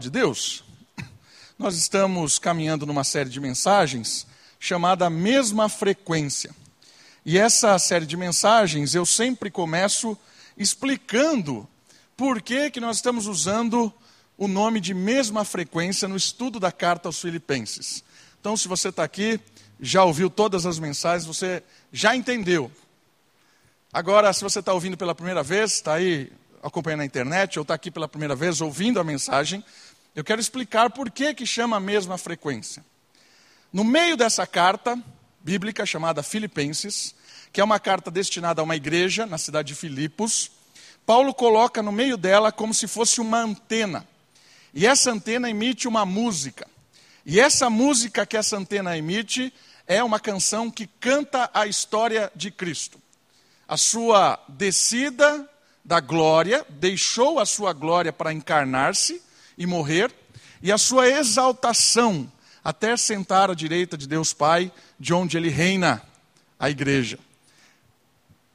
[0.00, 0.64] de Deus,
[1.58, 4.26] nós estamos caminhando numa série de mensagens
[4.58, 6.50] chamada Mesma Frequência.
[7.26, 10.16] E essa série de mensagens eu sempre começo
[10.56, 11.68] explicando
[12.16, 13.92] por que, que nós estamos usando
[14.38, 18.02] o nome de mesma frequência no estudo da carta aos Filipenses.
[18.40, 19.38] Então, se você está aqui,
[19.78, 21.62] já ouviu todas as mensagens, você
[21.92, 22.72] já entendeu.
[23.92, 26.32] Agora, se você está ouvindo pela primeira vez, está aí
[26.62, 29.64] acompanhando na internet ou está aqui pela primeira vez ouvindo a mensagem,
[30.14, 32.84] eu quero explicar por que, que chama a mesma frequência.
[33.72, 35.02] No meio dessa carta
[35.40, 37.14] bíblica chamada Filipenses,
[37.52, 40.50] que é uma carta destinada a uma igreja na cidade de Filipos,
[41.06, 44.06] Paulo coloca no meio dela como se fosse uma antena.
[44.74, 46.66] E essa antena emite uma música.
[47.24, 49.52] E essa música que essa antena emite
[49.86, 53.00] é uma canção que canta a história de Cristo.
[53.66, 55.48] A sua descida
[55.84, 59.20] da glória, deixou a sua glória para encarnar-se
[59.56, 60.12] e morrer,
[60.62, 62.30] e a sua exaltação
[62.62, 66.02] até sentar à direita de Deus Pai, de onde ele reina,
[66.58, 67.18] a igreja.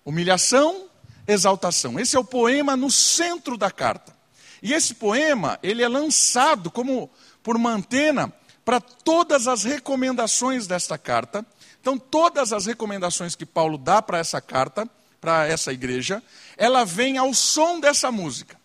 [0.05, 0.87] Humilhação,
[1.27, 1.99] exaltação.
[1.99, 4.15] Esse é o poema no centro da carta.
[4.63, 7.09] E esse poema, ele é lançado como
[7.43, 8.33] por uma antena
[8.63, 11.45] para todas as recomendações desta carta.
[11.81, 16.23] Então, todas as recomendações que Paulo dá para essa carta, para essa igreja,
[16.57, 18.57] ela vem ao som dessa música.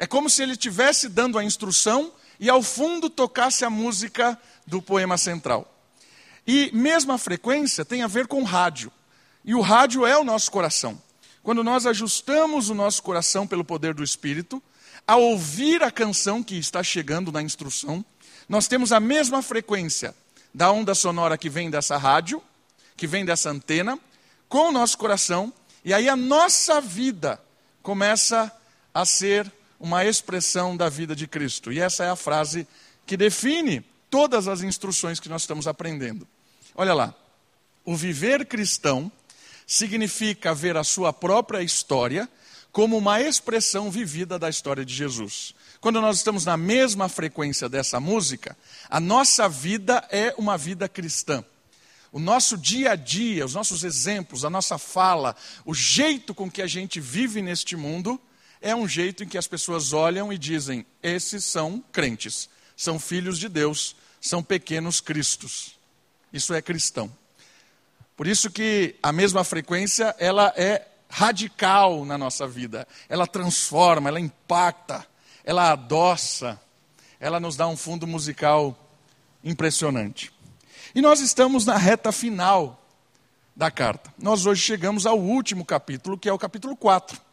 [0.00, 4.80] É como se ele estivesse dando a instrução e ao fundo tocasse a música do
[4.80, 5.70] poema central.
[6.46, 8.90] E mesma frequência tem a ver com rádio.
[9.44, 10.98] E o rádio é o nosso coração.
[11.42, 14.62] Quando nós ajustamos o nosso coração pelo poder do Espírito,
[15.06, 18.02] a ouvir a canção que está chegando na instrução,
[18.48, 20.14] nós temos a mesma frequência
[20.54, 22.42] da onda sonora que vem dessa rádio,
[22.96, 23.98] que vem dessa antena,
[24.48, 25.52] com o nosso coração,
[25.84, 27.38] e aí a nossa vida
[27.82, 28.50] começa
[28.94, 31.72] a ser uma expressão da vida de Cristo.
[31.72, 32.68] E essa é a frase
[33.06, 36.28] que define todas as instruções que nós estamos aprendendo.
[36.74, 37.14] Olha lá.
[37.82, 39.10] O viver cristão
[39.66, 42.28] significa ver a sua própria história
[42.70, 45.54] como uma expressão vivida da história de Jesus.
[45.80, 48.56] Quando nós estamos na mesma frequência dessa música,
[48.88, 51.42] a nossa vida é uma vida cristã.
[52.12, 56.60] O nosso dia a dia, os nossos exemplos, a nossa fala, o jeito com que
[56.60, 58.20] a gente vive neste mundo,
[58.60, 63.38] é um jeito em que as pessoas olham e dizem: esses são crentes, são filhos
[63.38, 65.78] de Deus, são pequenos cristos.
[66.32, 67.10] Isso é cristão.
[68.16, 72.86] Por isso que a mesma frequência, ela é radical na nossa vida.
[73.08, 75.06] Ela transforma, ela impacta,
[75.42, 76.60] ela adoça,
[77.18, 78.78] ela nos dá um fundo musical
[79.42, 80.32] impressionante.
[80.94, 82.86] E nós estamos na reta final
[83.56, 84.12] da carta.
[84.18, 87.29] Nós hoje chegamos ao último capítulo, que é o capítulo 4.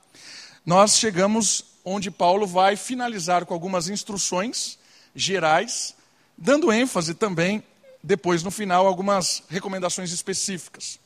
[0.67, 4.77] Nós chegamos onde Paulo vai finalizar com algumas instruções
[5.15, 5.95] gerais,
[6.37, 7.63] dando ênfase também,
[8.03, 10.99] depois no final, algumas recomendações específicas.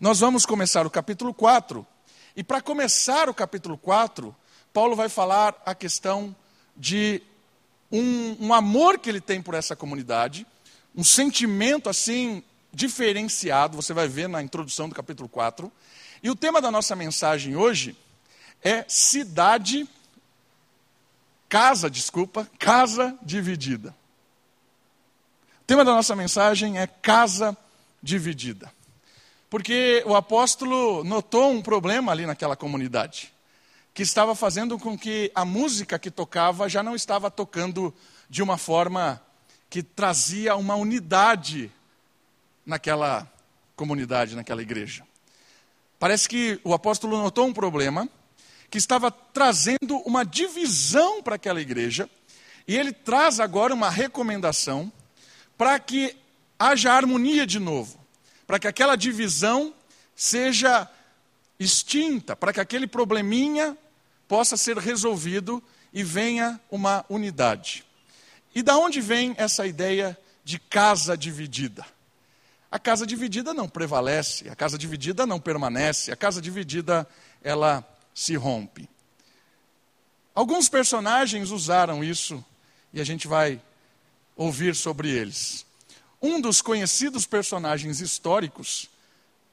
[0.00, 1.86] Nós vamos começar o capítulo 4,
[2.34, 4.34] e para começar o capítulo 4,
[4.72, 6.34] Paulo vai falar a questão
[6.74, 7.20] de
[7.92, 10.46] um, um amor que ele tem por essa comunidade,
[10.96, 12.42] um sentimento assim
[12.72, 15.70] diferenciado, você vai ver na introdução do capítulo 4.
[16.22, 17.94] E o tema da nossa mensagem hoje
[18.64, 19.86] é cidade,
[21.50, 23.94] casa, desculpa, casa dividida.
[25.60, 27.56] O tema da nossa mensagem é casa
[28.02, 28.72] dividida.
[29.50, 33.32] Porque o apóstolo notou um problema ali naquela comunidade,
[33.92, 37.94] que estava fazendo com que a música que tocava já não estava tocando
[38.28, 39.22] de uma forma
[39.70, 41.70] que trazia uma unidade
[42.64, 43.30] naquela
[43.76, 45.06] comunidade, naquela igreja.
[45.98, 48.08] Parece que o apóstolo notou um problema
[48.74, 52.10] que estava trazendo uma divisão para aquela igreja,
[52.66, 54.92] e ele traz agora uma recomendação
[55.56, 56.16] para que
[56.58, 57.96] haja harmonia de novo,
[58.44, 59.72] para que aquela divisão
[60.16, 60.90] seja
[61.56, 63.78] extinta, para que aquele probleminha
[64.26, 65.62] possa ser resolvido
[65.92, 67.84] e venha uma unidade.
[68.56, 71.86] E da onde vem essa ideia de casa dividida?
[72.72, 77.08] A casa dividida não prevalece, a casa dividida não permanece, a casa dividida
[77.40, 78.88] ela se rompe.
[80.34, 82.44] Alguns personagens usaram isso
[82.92, 83.60] e a gente vai
[84.36, 85.66] ouvir sobre eles.
[86.22, 88.88] Um dos conhecidos personagens históricos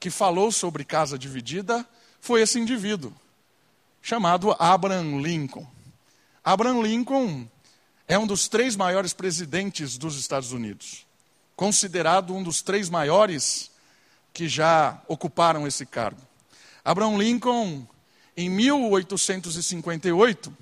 [0.00, 1.86] que falou sobre casa dividida
[2.20, 3.12] foi esse indivíduo,
[4.00, 5.66] chamado Abraham Lincoln.
[6.44, 7.48] Abraham Lincoln
[8.08, 11.06] é um dos três maiores presidentes dos Estados Unidos,
[11.54, 13.70] considerado um dos três maiores
[14.32, 16.20] que já ocuparam esse cargo.
[16.84, 17.86] Abraham Lincoln,
[18.36, 20.56] em 1858,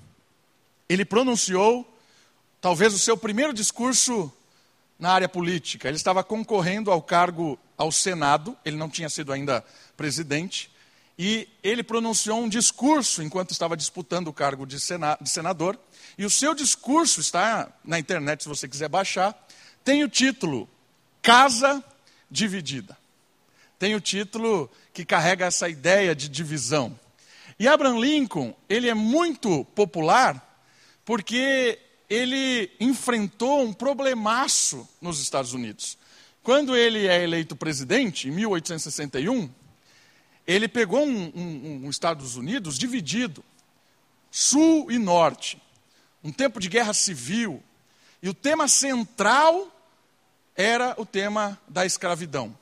[0.89, 1.87] ele pronunciou
[2.59, 4.31] talvez o seu primeiro discurso
[4.99, 5.87] na área política.
[5.87, 9.65] Ele estava concorrendo ao cargo ao Senado, ele não tinha sido ainda
[9.97, 10.69] presidente,
[11.17, 15.79] e ele pronunciou um discurso enquanto estava disputando o cargo de, senador.
[16.17, 19.35] E o seu discurso está na internet, se você quiser baixar.
[19.83, 20.69] Tem o título
[21.21, 21.83] Casa
[22.29, 22.97] Dividida.
[23.77, 26.97] Tem o título que carrega essa ideia de divisão.
[27.61, 30.65] E Abraham Lincoln, ele é muito popular
[31.05, 31.77] porque
[32.09, 35.95] ele enfrentou um problemaço nos Estados Unidos.
[36.41, 39.47] Quando ele é eleito presidente, em 1861,
[40.47, 43.43] ele pegou um, um, um Estados Unidos dividido,
[44.31, 45.61] sul e norte,
[46.23, 47.61] um tempo de guerra civil,
[48.23, 49.71] e o tema central
[50.55, 52.57] era o tema da escravidão.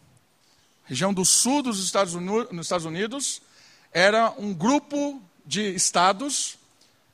[0.84, 3.42] Região do sul dos Estados Unidos, nos Estados Unidos
[3.92, 6.58] era um grupo de estados,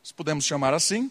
[0.04, 1.10] se podemos chamar assim,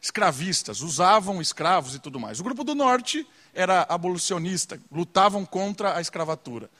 [0.00, 2.40] escravistas, usavam escravos e tudo mais.
[2.40, 6.70] O grupo do norte era abolicionista, lutavam contra a escravatura.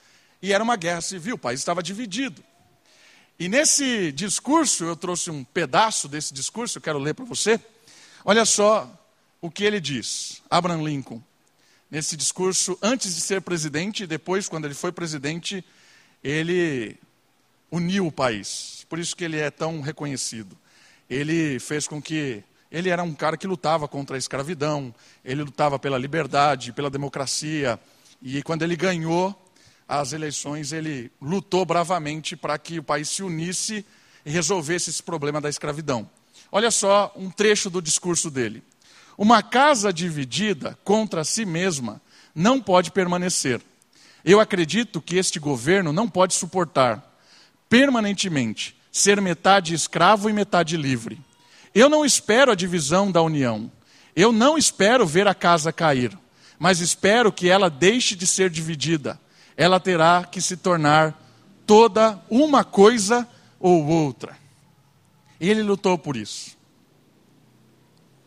[0.42, 2.42] E era uma guerra civil, o país estava dividido.
[3.38, 7.60] E nesse discurso, eu trouxe um pedaço desse discurso, eu quero ler para você.
[8.24, 8.90] Olha só
[9.40, 11.22] o que ele diz, Abraham Lincoln.
[11.90, 15.64] Nesse discurso, antes de ser presidente, depois, quando ele foi presidente,
[16.22, 16.98] ele
[17.70, 18.86] uniu o país.
[18.88, 20.56] Por isso que ele é tão reconhecido.
[21.08, 25.78] Ele fez com que ele era um cara que lutava contra a escravidão, ele lutava
[25.78, 27.78] pela liberdade, pela democracia,
[28.20, 29.34] e quando ele ganhou
[29.88, 33.84] as eleições, ele lutou bravamente para que o país se unisse
[34.24, 36.10] e resolvesse esse problema da escravidão.
[36.50, 38.62] Olha só um trecho do discurso dele.
[39.16, 42.00] Uma casa dividida contra si mesma
[42.34, 43.62] não pode permanecer.
[44.24, 47.05] Eu acredito que este governo não pode suportar
[47.68, 51.20] permanentemente ser metade escravo e metade livre.
[51.74, 53.70] Eu não espero a divisão da união.
[54.14, 56.16] Eu não espero ver a casa cair,
[56.58, 59.20] mas espero que ela deixe de ser dividida.
[59.56, 61.14] Ela terá que se tornar
[61.66, 63.28] toda uma coisa
[63.60, 64.38] ou outra.
[65.38, 66.56] Ele lutou por isso.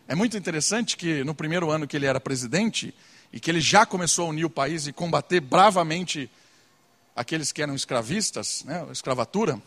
[0.07, 2.93] É muito interessante que no primeiro ano que ele era presidente,
[3.31, 6.29] e que ele já começou a unir o país e combater bravamente
[7.19, 9.61] aqueles que eram escravistas, né, escravatura,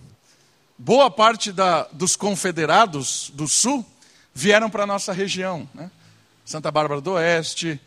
[0.79, 3.85] boa parte da, dos confederados do Sul
[4.33, 5.69] vieram para a nossa região.
[5.75, 5.91] Né?
[6.47, 7.79] Santa Bárbara do Oeste,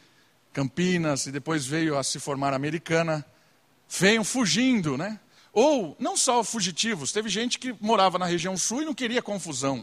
[0.54, 3.26] Campinas, e depois veio a se formar a Americana.
[3.90, 5.20] Veio fugindo, né?
[5.52, 9.80] Ou, não só fugitivos, teve gente que morava na região sul e não queria confusão.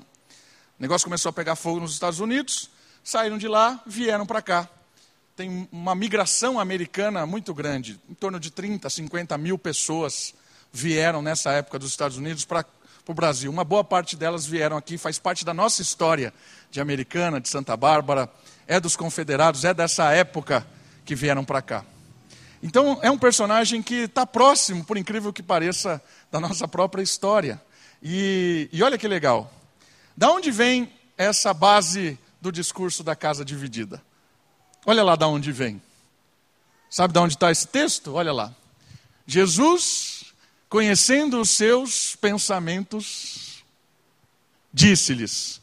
[0.78, 2.70] O negócio começou a pegar fogo nos Estados Unidos,
[3.02, 4.68] saíram de lá, vieram para cá.
[5.34, 10.34] Tem uma migração americana muito grande, em torno de 30, 50 mil pessoas
[10.70, 12.66] vieram nessa época dos Estados Unidos para
[13.08, 13.50] o Brasil.
[13.50, 16.34] Uma boa parte delas vieram aqui, faz parte da nossa história
[16.70, 18.30] de Americana, de Santa Bárbara,
[18.66, 20.66] é dos confederados, é dessa época
[21.04, 21.84] que vieram para cá.
[22.62, 26.00] Então, é um personagem que está próximo, por incrível que pareça,
[26.30, 27.60] da nossa própria história.
[28.02, 29.50] E, e olha que legal.
[30.14, 34.00] Da onde vem essa base do discurso da casa dividida?
[34.84, 35.80] Olha lá da onde vem.
[36.90, 38.14] Sabe de onde está esse texto?
[38.14, 38.54] Olha lá.
[39.26, 40.22] Jesus
[40.72, 43.62] conhecendo os seus pensamentos,
[44.72, 45.60] disse-lhes: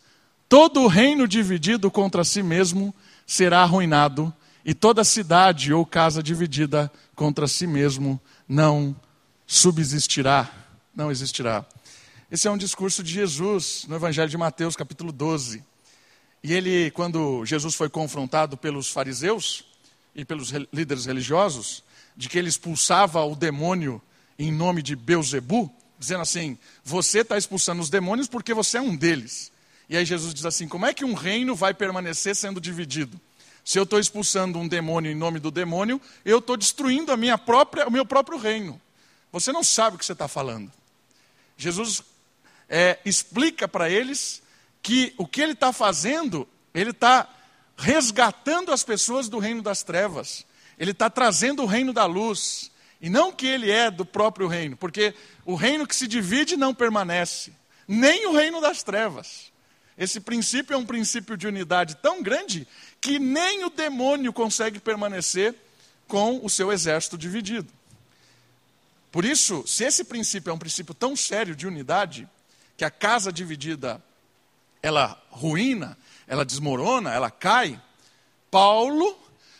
[0.48, 2.94] Todo reino dividido contra si mesmo
[3.26, 4.32] será arruinado,
[4.64, 8.96] e toda cidade ou casa dividida contra si mesmo não
[9.48, 10.48] subsistirá,
[10.96, 11.66] não existirá.
[12.30, 15.64] Esse é um discurso de Jesus no Evangelho de Mateus, capítulo 12.
[16.44, 19.66] E ele, quando Jesus foi confrontado pelos fariseus
[20.16, 21.84] e pelos líderes religiosos,
[22.16, 24.02] de que ele expulsava o demônio
[24.38, 28.96] em nome de Beuzebu, dizendo assim: você está expulsando os demônios porque você é um
[28.96, 29.52] deles.
[29.90, 33.20] E aí Jesus diz assim: como é que um reino vai permanecer sendo dividido?
[33.66, 37.38] Se eu estou expulsando um demônio em nome do demônio, eu estou destruindo a minha
[37.38, 38.82] própria, o meu próprio reino.
[39.32, 40.72] Você não sabe o que você está falando.
[41.58, 42.02] Jesus
[42.68, 44.42] é, explica para eles
[44.82, 47.28] que o que ele está fazendo, ele está
[47.78, 50.46] resgatando as pessoas do reino das trevas.
[50.78, 52.72] Ele está trazendo o reino da luz.
[53.02, 55.14] E não que ele é do próprio reino, porque
[55.46, 57.54] o reino que se divide não permanece,
[57.88, 59.54] nem o reino das trevas.
[59.98, 62.68] Esse princípio é um princípio de unidade tão grande
[63.00, 65.56] que nem o demônio consegue permanecer
[66.08, 67.72] com o seu exército dividido.
[69.12, 72.28] Por isso, se esse princípio é um princípio tão sério de unidade,
[72.78, 74.02] que a casa dividida
[74.82, 77.80] ela ruína, ela desmorona, ela cai,
[78.52, 79.18] Paulo,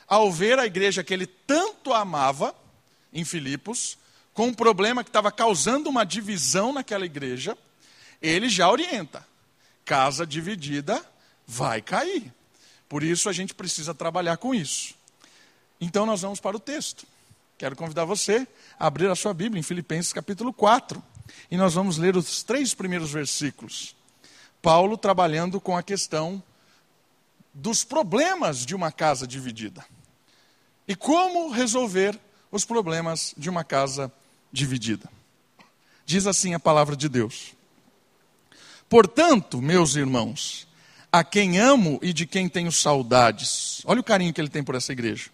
[0.08, 2.56] ao ver a igreja que ele tanto amava,
[3.14, 3.98] em Filipos,
[4.34, 7.58] com um problema que estava causando uma divisão naquela igreja,
[8.22, 9.26] ele já orienta:
[9.86, 11.04] casa dividida
[11.46, 12.34] vai cair.
[12.88, 14.96] Por isso a gente precisa trabalhar com isso.
[15.80, 17.06] Então nós vamos para o texto.
[17.58, 18.48] Quero convidar você
[18.80, 21.02] a abrir a sua Bíblia em Filipenses capítulo 4.
[21.52, 23.96] E nós vamos ler os três primeiros versículos.
[24.62, 26.42] Paulo trabalhando com a questão
[27.54, 29.86] dos problemas de uma casa dividida.
[30.88, 32.20] E como resolver
[32.52, 34.12] os problemas de uma casa
[34.52, 35.10] dividida.
[36.06, 37.54] Diz assim a palavra de Deus.
[38.90, 40.68] Portanto, meus irmãos,
[41.12, 44.76] a quem amo e de quem tenho saudades, olha o carinho que ele tem por
[44.76, 45.30] essa igreja.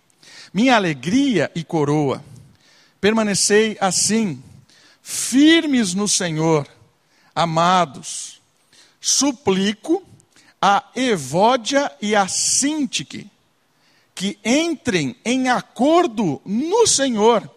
[0.53, 2.23] Minha alegria e coroa,
[2.99, 4.43] permanecei assim,
[5.01, 6.67] firmes no Senhor,
[7.33, 8.41] amados.
[9.07, 10.03] Suplico
[10.59, 13.29] a Evódia e a Sintique
[14.15, 17.47] que entrem em acordo no Senhor.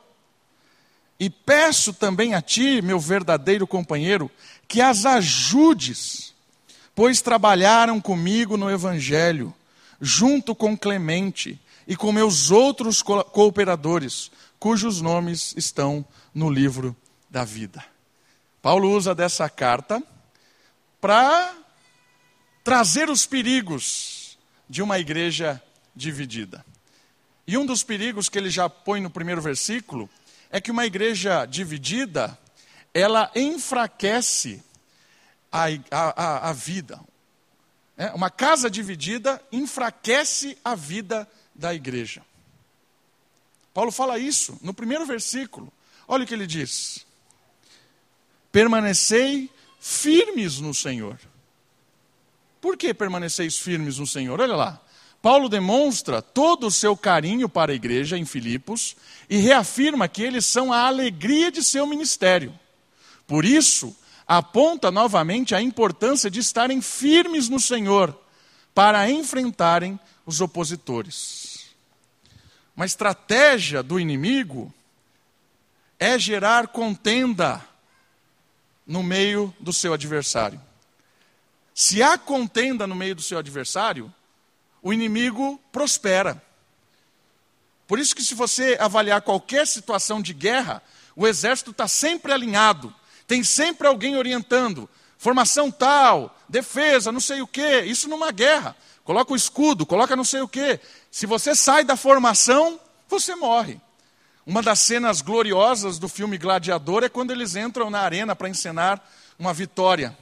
[1.18, 4.30] E peço também a ti, meu verdadeiro companheiro,
[4.68, 6.34] que as ajudes,
[6.94, 9.54] pois trabalharam comigo no Evangelho,
[9.98, 16.94] junto com Clemente e com meus outros cooperadores, cujos nomes estão no livro
[17.30, 17.82] da vida.
[18.60, 20.02] Paulo usa dessa carta
[21.00, 21.54] para
[22.64, 24.38] trazer os perigos
[24.68, 25.62] de uma igreja
[25.94, 26.64] dividida.
[27.46, 30.08] E um dos perigos que ele já põe no primeiro versículo
[30.50, 32.38] é que uma igreja dividida,
[32.92, 34.62] ela enfraquece
[35.50, 37.00] a, a, a vida.
[37.96, 42.22] É, uma casa dividida enfraquece a vida da igreja.
[43.74, 45.72] Paulo fala isso no primeiro versículo.
[46.06, 47.06] Olha o que ele diz:
[48.52, 49.50] Permanecei
[49.80, 51.18] firmes no Senhor.
[52.60, 54.40] Por que permaneceis firmes no Senhor?
[54.40, 54.80] Olha lá.
[55.20, 58.96] Paulo demonstra todo o seu carinho para a igreja em Filipos
[59.28, 62.56] e reafirma que eles são a alegria de seu ministério.
[63.26, 68.16] Por isso, aponta novamente a importância de estarem firmes no Senhor
[68.74, 71.66] para enfrentarem os opositores.
[72.76, 74.72] Uma estratégia do inimigo
[75.98, 77.64] é gerar contenda
[78.88, 80.58] no meio do seu adversário.
[81.74, 84.12] Se há contenda no meio do seu adversário,
[84.82, 86.42] o inimigo prospera.
[87.86, 90.82] Por isso que se você avaliar qualquer situação de guerra,
[91.14, 92.92] o exército está sempre alinhado,
[93.26, 94.88] tem sempre alguém orientando.
[95.18, 98.74] Formação tal, defesa, não sei o quê, isso numa guerra.
[99.04, 100.80] Coloca o escudo, coloca não sei o quê.
[101.10, 103.80] Se você sai da formação, você morre.
[104.48, 108.98] Uma das cenas gloriosas do filme Gladiador é quando eles entram na arena para encenar
[109.38, 110.16] uma vitória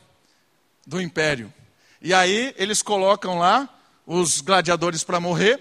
[0.84, 1.54] do império.
[2.02, 3.72] E aí eles colocam lá
[4.04, 5.60] os gladiadores para morrer,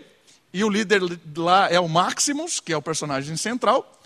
[0.51, 0.99] e o líder
[1.37, 4.01] lá é o Maximus, que é o personagem central.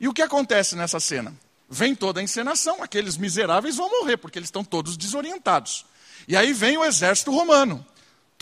[0.00, 1.36] E o que acontece nessa cena?
[1.68, 5.84] Vem toda a encenação, aqueles miseráveis vão morrer, porque eles estão todos desorientados.
[6.26, 7.84] E aí vem o exército romano,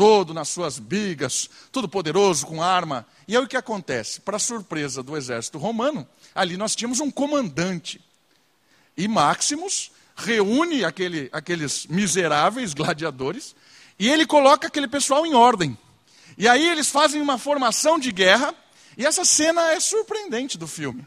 [0.00, 3.06] todo nas suas bigas, todo poderoso, com arma.
[3.28, 4.18] E aí o que acontece?
[4.18, 8.00] Para surpresa do exército romano, ali nós tínhamos um comandante.
[8.96, 13.54] E Maximus reúne aquele, aqueles miseráveis gladiadores
[13.98, 15.76] e ele coloca aquele pessoal em ordem.
[16.38, 18.54] E aí eles fazem uma formação de guerra,
[18.96, 21.06] e essa cena é surpreendente do filme.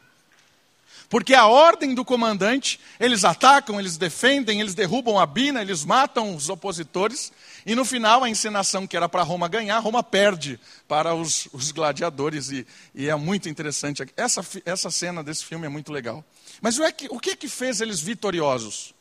[1.13, 6.35] Porque a ordem do comandante, eles atacam, eles defendem, eles derrubam a Bina, eles matam
[6.35, 7.31] os opositores,
[7.65, 11.71] e no final a encenação que era para Roma ganhar, Roma perde para os, os
[11.71, 14.03] gladiadores, e, e, é muito interessante.
[14.17, 16.23] Essa, essa cena desse filme é muito legal.
[16.61, 18.93] Mas o, é que, o que é que fez eles vitoriosos?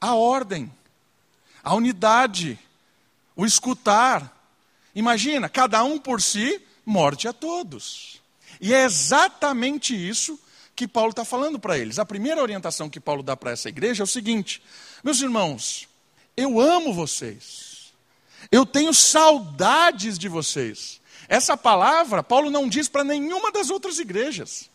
[0.00, 0.70] A ordem
[1.62, 2.58] a unidade,
[3.36, 4.40] o escutar.
[4.94, 8.20] Imagina, cada um por si, morte a todos.
[8.60, 10.38] E é exatamente isso
[10.74, 11.98] que Paulo está falando para eles.
[11.98, 14.62] A primeira orientação que Paulo dá para essa igreja é o seguinte:
[15.04, 15.88] meus irmãos,
[16.36, 17.92] eu amo vocês,
[18.50, 21.00] eu tenho saudades de vocês.
[21.28, 24.70] Essa palavra Paulo não diz para nenhuma das outras igrejas.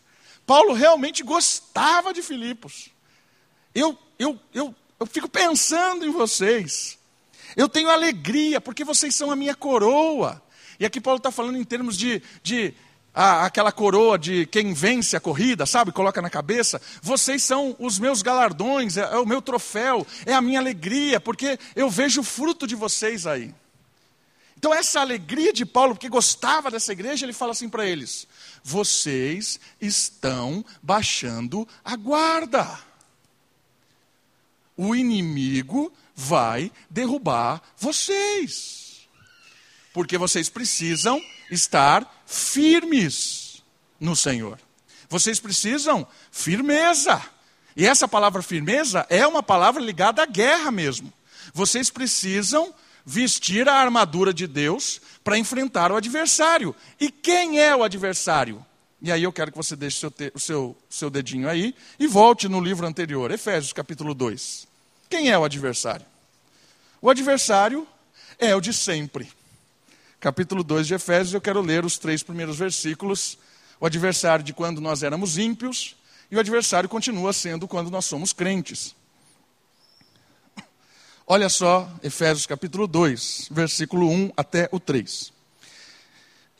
[0.46, 2.90] Paulo realmente gostava de Filipos.
[3.74, 6.98] Eu, eu, eu eu fico pensando em vocês.
[7.56, 10.42] Eu tenho alegria, porque vocês são a minha coroa.
[10.78, 12.74] E aqui Paulo está falando em termos de, de
[13.18, 15.90] a, aquela coroa de quem vence a corrida, sabe?
[15.90, 16.80] Coloca na cabeça.
[17.02, 21.58] Vocês são os meus galardões, é, é o meu troféu, é a minha alegria, porque
[21.74, 23.52] eu vejo o fruto de vocês aí.
[24.56, 28.26] Então, essa alegria de Paulo, porque gostava dessa igreja, ele fala assim para eles:
[28.62, 32.88] vocês estão baixando a guarda
[34.78, 39.08] o inimigo vai derrubar vocês.
[39.92, 41.20] Porque vocês precisam
[41.50, 43.62] estar firmes
[43.98, 44.60] no Senhor.
[45.08, 47.20] Vocês precisam firmeza.
[47.74, 51.10] E essa palavra firmeza é uma palavra ligada à guerra mesmo.
[51.54, 52.74] Vocês precisam
[53.06, 56.76] vestir a armadura de Deus para enfrentar o adversário.
[57.00, 58.64] E quem é o adversário?
[59.00, 62.60] E aí eu quero que você deixe seu seu, seu dedinho aí e volte no
[62.60, 64.68] livro anterior, Efésios capítulo 2.
[65.08, 66.04] Quem é o adversário?
[67.00, 67.88] O adversário
[68.38, 69.37] é o de sempre.
[70.20, 73.38] Capítulo 2 de Efésios, eu quero ler os três primeiros versículos.
[73.78, 75.94] O adversário de quando nós éramos ímpios,
[76.28, 78.96] e o adversário continua sendo quando nós somos crentes.
[81.24, 85.32] Olha só, Efésios capítulo 2, versículo 1 até o 3.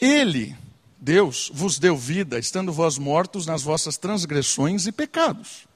[0.00, 0.54] Ele,
[0.96, 5.66] Deus vos deu vida, estando vós mortos nas vossas transgressões e pecados,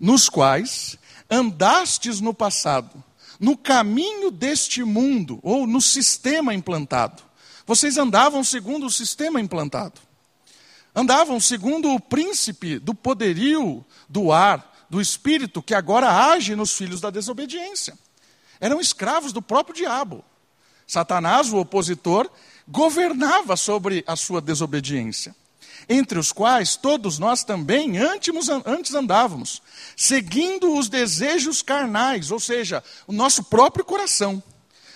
[0.00, 0.96] nos quais
[1.30, 3.04] andastes no passado,
[3.38, 7.22] no caminho deste mundo, ou no sistema implantado.
[7.66, 10.00] Vocês andavam segundo o sistema implantado.
[10.94, 17.00] Andavam segundo o príncipe do poderio do ar, do espírito que agora age nos filhos
[17.00, 17.96] da desobediência.
[18.58, 20.24] Eram escravos do próprio diabo.
[20.86, 22.28] Satanás, o opositor,
[22.66, 25.36] governava sobre a sua desobediência,
[25.88, 29.62] entre os quais todos nós também antes andávamos,
[29.96, 34.42] seguindo os desejos carnais, ou seja, o nosso próprio coração,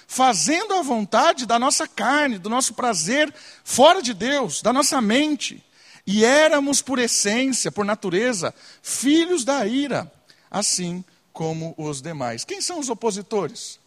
[0.06, 3.32] fazendo a vontade da nossa carne, do nosso prazer
[3.64, 5.64] fora de Deus, da nossa mente.
[6.06, 10.12] E éramos, por essência, por natureza, filhos da ira,
[10.50, 12.44] assim como os demais.
[12.44, 13.80] Quem são os opositores?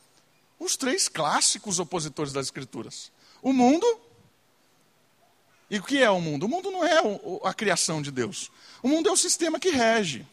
[0.58, 3.86] Os três clássicos opositores das Escrituras: o mundo.
[5.70, 6.46] E o que é o mundo?
[6.46, 7.00] O mundo não é
[7.44, 8.52] a criação de Deus.
[8.84, 10.26] O mundo é o sistema que rege.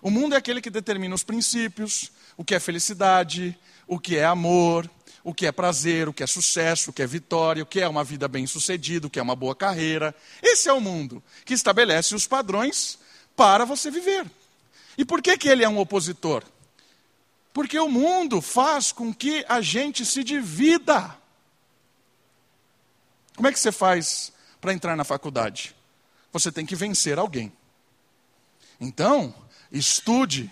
[0.00, 4.24] O mundo é aquele que determina os princípios, o que é felicidade, o que é
[4.24, 4.90] amor,
[5.22, 7.88] o que é prazer, o que é sucesso, o que é vitória, o que é
[7.88, 10.14] uma vida bem-sucedida, o que é uma boa carreira.
[10.42, 12.98] Esse é o mundo que estabelece os padrões
[13.36, 14.26] para você viver.
[14.98, 16.42] E por que, que ele é um opositor?
[17.52, 21.16] Porque o mundo faz com que a gente se divida.
[23.36, 25.74] Como é que você faz para entrar na faculdade?
[26.32, 27.52] Você tem que vencer alguém.
[28.80, 29.34] Então,
[29.70, 30.50] estude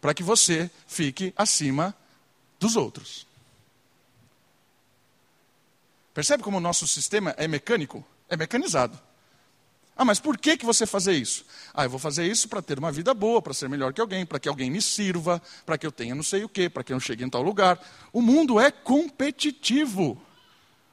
[0.00, 1.94] para que você fique acima
[2.58, 3.26] dos outros.
[6.14, 8.04] Percebe como o nosso sistema é mecânico?
[8.28, 8.98] É mecanizado.
[9.96, 11.44] Ah, mas por que, que você fazer isso?
[11.74, 14.24] Ah, eu vou fazer isso para ter uma vida boa, para ser melhor que alguém,
[14.24, 16.92] para que alguém me sirva, para que eu tenha não sei o quê, para que
[16.92, 17.80] eu chegue em tal lugar.
[18.12, 20.20] O mundo é competitivo.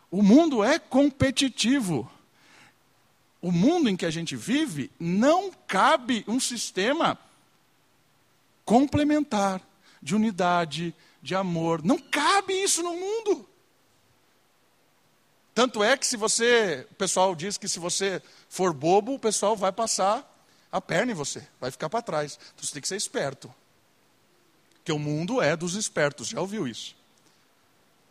[0.10, 2.12] O mundo é competitivo.
[3.46, 7.16] O mundo em que a gente vive não cabe um sistema
[8.66, 9.62] complementar,
[10.02, 11.84] de unidade, de amor.
[11.84, 13.48] Não cabe isso no mundo.
[15.54, 19.56] Tanto é que se você, o pessoal diz que se você for bobo, o pessoal
[19.56, 20.28] vai passar
[20.72, 22.40] a perna em você, vai ficar para trás.
[22.56, 23.54] Então você tem que ser esperto.
[24.78, 26.96] Porque o mundo é dos espertos, já ouviu isso?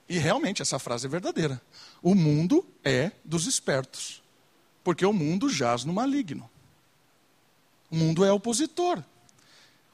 [0.08, 1.60] E realmente essa frase é verdadeira.
[2.00, 4.22] O mundo é dos espertos.
[4.84, 6.48] Porque o mundo jaz no maligno.
[7.90, 9.02] O mundo é opositor.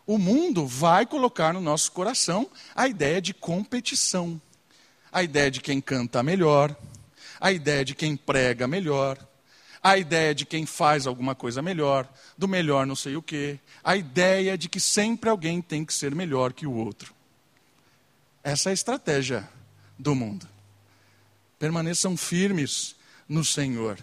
[0.07, 4.43] O mundo vai colocar no nosso coração a ideia de competição,
[5.13, 6.77] a ideia de quem canta melhor,
[7.41, 9.19] a ideia de quem prega melhor,
[9.83, 13.97] a ideia de quem faz alguma coisa melhor, do melhor não sei o quê, a
[13.97, 17.15] ideia de que sempre alguém tem que ser melhor que o outro.
[18.43, 19.49] Essa é a estratégia
[19.99, 20.49] do mundo.
[21.59, 22.97] Permaneçam firmes
[23.29, 23.99] no Senhor.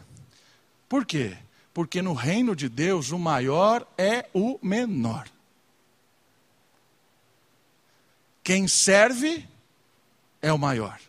[0.88, 1.38] Por quê?
[1.74, 5.30] Porque no reino de Deus o maior é o menor.
[8.44, 9.46] Quem serve
[10.42, 11.00] é o maior.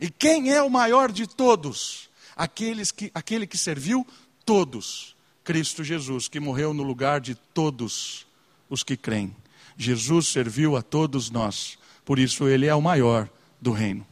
[0.00, 2.08] E quem é o maior de todos?
[2.34, 4.06] Aqueles que, aquele que serviu
[4.44, 5.14] todos.
[5.44, 8.26] Cristo Jesus, que morreu no lugar de todos
[8.68, 9.34] os que creem.
[9.76, 11.78] Jesus serviu a todos nós.
[12.04, 13.28] Por isso ele é o maior
[13.60, 14.06] do reino.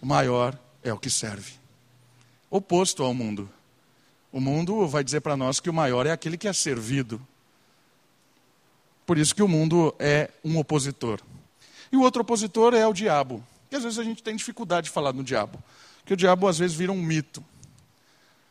[0.00, 1.52] O maior é o que serve.
[2.50, 3.48] Oposto ao mundo.
[4.32, 7.20] O mundo vai dizer para nós que o maior é aquele que é servido.
[9.06, 11.20] Por isso que o mundo é um opositor.
[11.90, 13.42] E o outro opositor é o diabo.
[13.70, 15.62] E às vezes a gente tem dificuldade de falar no diabo.
[15.98, 17.42] Porque o diabo às vezes vira um mito.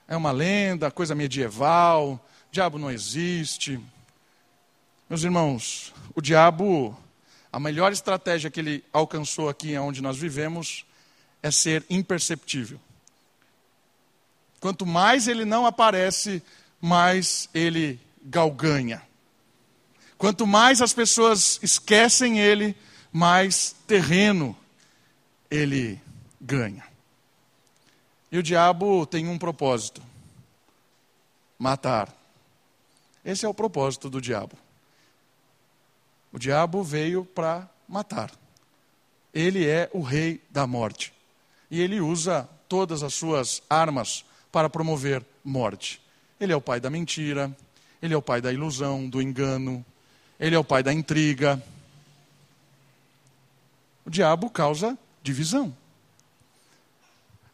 [0.07, 2.19] É uma lenda, coisa medieval, o
[2.51, 3.79] diabo não existe.
[5.09, 6.97] Meus irmãos, o diabo,
[7.51, 10.85] a melhor estratégia que ele alcançou aqui onde nós vivemos
[11.43, 12.79] é ser imperceptível.
[14.65, 16.41] Quanto mais ele não aparece,
[16.81, 18.99] mais ele galganha.
[20.17, 22.75] Quanto mais as pessoas esquecem ele,
[23.13, 24.57] mais terreno
[25.51, 26.01] ele
[26.41, 26.83] ganha.
[28.31, 30.01] E o diabo tem um propósito:
[31.59, 32.11] matar.
[33.23, 34.57] Esse é o propósito do diabo.
[36.33, 38.31] O diabo veio para matar.
[39.31, 41.13] ele é o rei da morte.
[41.69, 46.01] E ele usa todas as suas armas para promover morte.
[46.39, 47.53] Ele é o pai da mentira,
[48.01, 49.85] ele é o pai da ilusão, do engano,
[50.39, 51.61] ele é o pai da intriga.
[54.05, 55.75] O diabo causa divisão.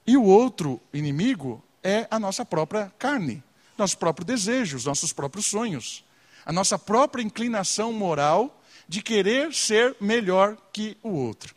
[0.06, 3.44] E o outro inimigo é a nossa própria carne,
[3.76, 6.06] nossos próprios desejos, nossos próprios sonhos,
[6.46, 11.56] a nossa própria inclinação moral de querer ser melhor que o outro.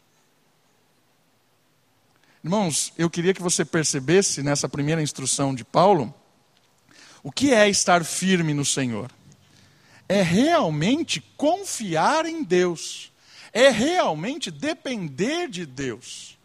[2.45, 6.15] Irmãos, eu queria que você percebesse nessa primeira instrução de Paulo
[7.23, 9.11] o que é estar firme no Senhor.
[10.07, 13.11] É realmente confiar em Deus,
[13.51, 16.37] é realmente depender de Deus.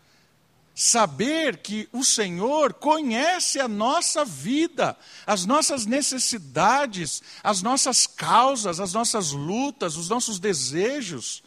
[0.74, 8.94] Saber que o Senhor conhece a nossa vida, as nossas necessidades, as nossas causas, as
[8.94, 11.44] nossas lutas, os nossos desejos.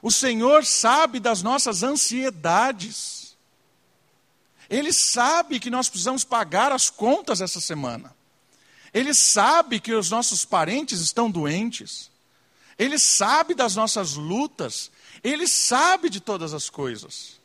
[0.00, 3.17] O Senhor sabe das nossas ansiedades.
[4.68, 8.14] Ele sabe que nós precisamos pagar as contas essa semana.
[8.92, 12.10] Ele sabe que os nossos parentes estão doentes.
[12.78, 14.90] Ele sabe das nossas lutas.
[15.22, 17.38] Ele sabe de todas as coisas.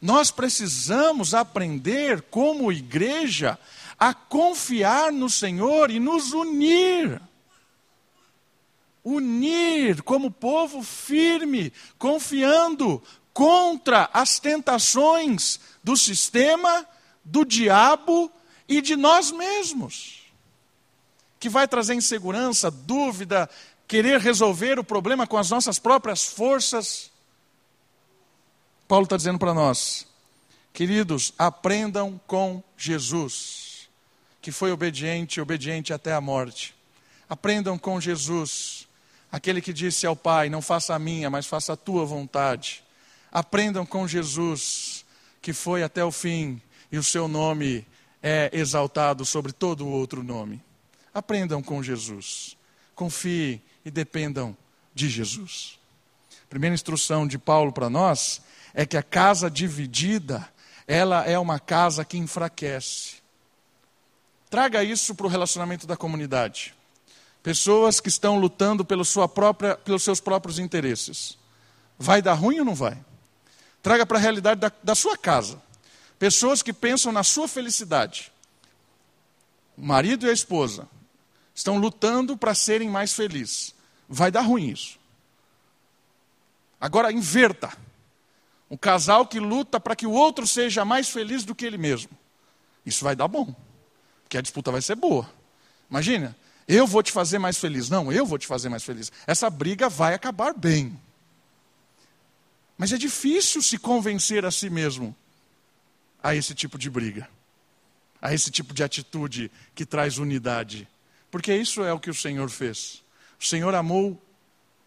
[0.00, 3.58] Nós precisamos aprender, como igreja,
[3.98, 7.20] a confiar no Senhor e nos unir.
[9.02, 13.02] Unir como povo firme, confiando,
[13.38, 16.84] contra as tentações do sistema,
[17.22, 18.32] do diabo
[18.68, 20.24] e de nós mesmos.
[21.38, 23.48] Que vai trazer insegurança, dúvida,
[23.86, 27.12] querer resolver o problema com as nossas próprias forças.
[28.88, 30.04] Paulo está dizendo para nós,
[30.72, 33.88] queridos, aprendam com Jesus,
[34.42, 36.74] que foi obediente, obediente até a morte.
[37.30, 38.88] Aprendam com Jesus,
[39.30, 42.82] aquele que disse ao Pai: Não faça a minha, mas faça a tua vontade.
[43.32, 45.04] Aprendam com Jesus,
[45.40, 46.60] que foi até o fim
[46.90, 47.86] e o seu nome
[48.22, 50.62] é exaltado sobre todo outro nome.
[51.12, 52.56] Aprendam com Jesus.
[52.94, 54.56] Confiem e dependam
[54.94, 55.78] de Jesus.
[56.44, 58.40] A primeira instrução de Paulo para nós
[58.74, 60.48] é que a casa dividida,
[60.86, 63.16] ela é uma casa que enfraquece.
[64.50, 66.74] Traga isso para o relacionamento da comunidade.
[67.42, 71.38] Pessoas que estão lutando pelo própria, pelos seus próprios interesses.
[71.98, 72.96] Vai dar ruim ou não vai?
[73.82, 75.60] Traga para a realidade da, da sua casa.
[76.18, 78.32] Pessoas que pensam na sua felicidade.
[79.76, 80.88] O marido e a esposa
[81.54, 83.74] estão lutando para serem mais felizes.
[84.08, 84.98] Vai dar ruim isso.
[86.80, 87.72] Agora, inverta.
[88.70, 92.10] Um casal que luta para que o outro seja mais feliz do que ele mesmo.
[92.84, 93.54] Isso vai dar bom.
[94.24, 95.28] Porque a disputa vai ser boa.
[95.90, 96.36] Imagina,
[96.66, 97.88] eu vou te fazer mais feliz.
[97.88, 99.10] Não, eu vou te fazer mais feliz.
[99.26, 100.98] Essa briga vai acabar bem.
[102.78, 105.14] Mas é difícil se convencer a si mesmo
[106.22, 107.28] a esse tipo de briga,
[108.22, 110.88] a esse tipo de atitude que traz unidade.
[111.28, 113.02] Porque isso é o que o Senhor fez.
[113.38, 114.20] O Senhor amou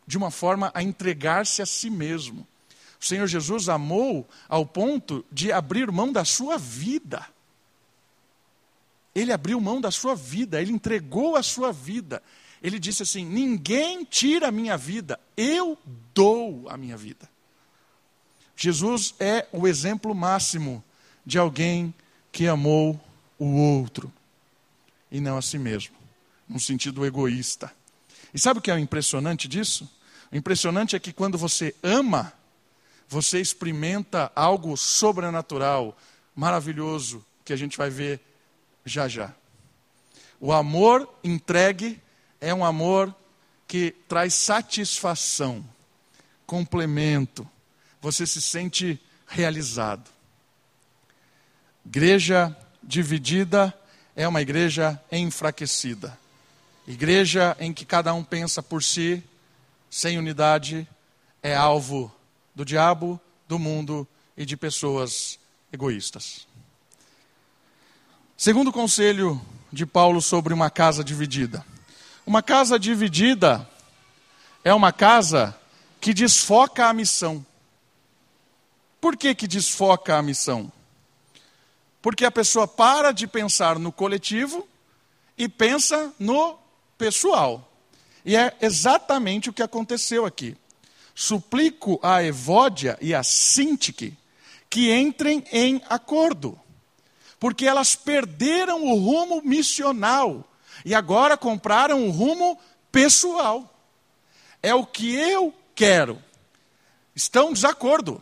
[0.07, 2.47] de uma forma a entregar-se a si mesmo.
[2.99, 7.27] O Senhor Jesus amou ao ponto de abrir mão da sua vida.
[9.13, 12.23] Ele abriu mão da sua vida, ele entregou a sua vida.
[12.61, 15.77] Ele disse assim: Ninguém tira a minha vida, eu
[16.13, 17.30] dou a minha vida.
[18.61, 20.83] Jesus é o exemplo máximo
[21.25, 21.91] de alguém
[22.31, 23.01] que amou
[23.39, 24.13] o outro
[25.11, 25.95] e não a si mesmo,
[26.47, 27.73] num sentido egoísta.
[28.31, 29.89] E sabe o que é o impressionante disso?
[30.31, 32.31] O impressionante é que quando você ama,
[33.09, 35.97] você experimenta algo sobrenatural,
[36.35, 38.21] maravilhoso, que a gente vai ver
[38.85, 39.33] já já.
[40.39, 41.99] O amor entregue
[42.39, 43.11] é um amor
[43.67, 45.65] que traz satisfação,
[46.45, 47.49] complemento
[48.01, 50.09] você se sente realizado.
[51.85, 53.73] Igreja dividida
[54.15, 56.17] é uma igreja enfraquecida.
[56.87, 59.23] Igreja em que cada um pensa por si,
[59.89, 60.87] sem unidade,
[61.43, 62.13] é alvo
[62.55, 65.39] do diabo, do mundo e de pessoas
[65.71, 66.47] egoístas.
[68.35, 69.39] Segundo conselho
[69.71, 71.63] de Paulo sobre uma casa dividida.
[72.25, 73.67] Uma casa dividida
[74.63, 75.55] é uma casa
[75.99, 77.45] que desfoca a missão.
[79.01, 80.71] Por que, que desfoca a missão?
[82.01, 84.67] Porque a pessoa para de pensar no coletivo
[85.37, 86.57] e pensa no
[86.97, 87.67] pessoal.
[88.23, 90.55] E é exatamente o que aconteceu aqui.
[91.15, 94.15] Suplico a Evódia e a Sintique
[94.69, 96.57] que entrem em acordo,
[97.37, 100.47] porque elas perderam o rumo missional
[100.85, 102.57] e agora compraram o rumo
[102.91, 103.67] pessoal.
[104.63, 106.21] É o que eu quero
[107.15, 108.21] estão em desacordo,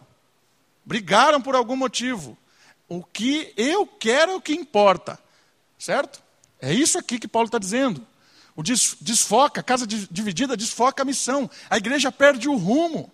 [0.89, 2.35] brigaram por algum motivo.
[2.87, 5.19] O que eu quero é o que importa,
[5.77, 6.19] certo?
[6.59, 8.05] É isso aqui que Paulo está dizendo.
[8.55, 11.47] O desfoca, a casa dividida desfoca a missão.
[11.69, 13.11] A igreja perde o rumo,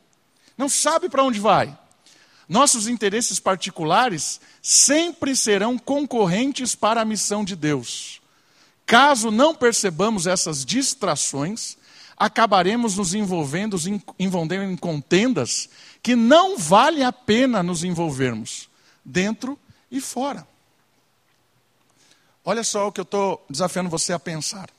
[0.57, 1.77] não sabe para onde vai.
[2.47, 8.21] Nossos interesses particulares sempre serão concorrentes para a missão de Deus.
[8.85, 11.75] Caso não percebamos essas distrações,
[12.15, 13.75] acabaremos nos envolvendo,
[14.17, 15.67] envolvendo em contendas
[16.05, 18.69] que não vale a pena nos envolvermos,
[19.03, 19.57] dentro
[19.89, 20.47] e fora.
[22.43, 24.69] Olha só o que eu estou desafiando você a pensar.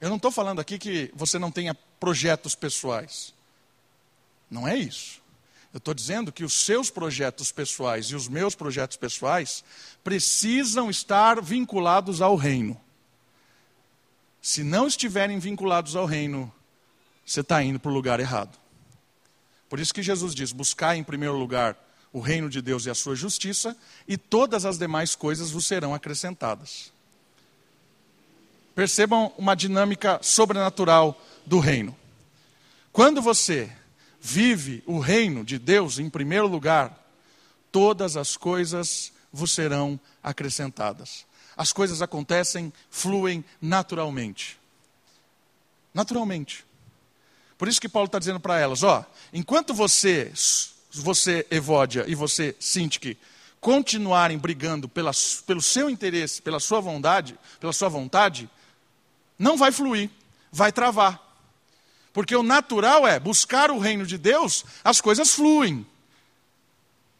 [0.00, 3.32] Eu não estou falando aqui que você não tenha projetos pessoais.
[4.50, 5.22] Não é isso.
[5.72, 9.62] Eu estou dizendo que os seus projetos pessoais e os meus projetos pessoais
[10.02, 12.76] precisam estar vinculados ao reino.
[14.42, 16.52] Se não estiverem vinculados ao reino,
[17.24, 18.58] você está indo para o lugar errado.
[19.68, 21.76] Por isso que Jesus diz: buscar em primeiro lugar
[22.12, 23.76] o reino de Deus e a sua justiça,
[24.06, 26.92] e todas as demais coisas vos serão acrescentadas.
[28.74, 31.94] Percebam uma dinâmica sobrenatural do reino.
[32.92, 33.70] Quando você
[34.20, 37.06] vive o reino de Deus em primeiro lugar,
[37.70, 41.26] todas as coisas vos serão acrescentadas.
[41.56, 44.58] As coisas acontecem, fluem naturalmente.
[45.92, 46.64] Naturalmente.
[47.58, 50.32] Por isso que Paulo está dizendo para elas: ó, enquanto você,
[50.92, 53.18] você, Evódia, e você, Sintique,
[53.60, 55.10] continuarem brigando pela,
[55.44, 58.48] pelo seu interesse, pela sua vontade, pela sua vontade,
[59.36, 60.08] não vai fluir,
[60.52, 61.26] vai travar.
[62.12, 65.86] Porque o natural é buscar o reino de Deus, as coisas fluem.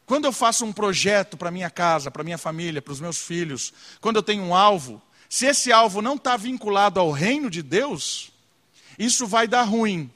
[0.07, 3.75] Quando eu faço um projeto para minha casa, para minha família, para os meus filhos,
[4.01, 8.33] quando eu tenho um alvo, se esse alvo não está vinculado ao reino de Deus,
[8.99, 10.11] isso vai dar ruim.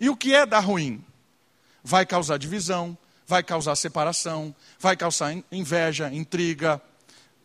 [0.00, 1.04] E o que é dar ruim?
[1.84, 6.80] Vai causar divisão, vai causar separação, vai causar inveja, intriga,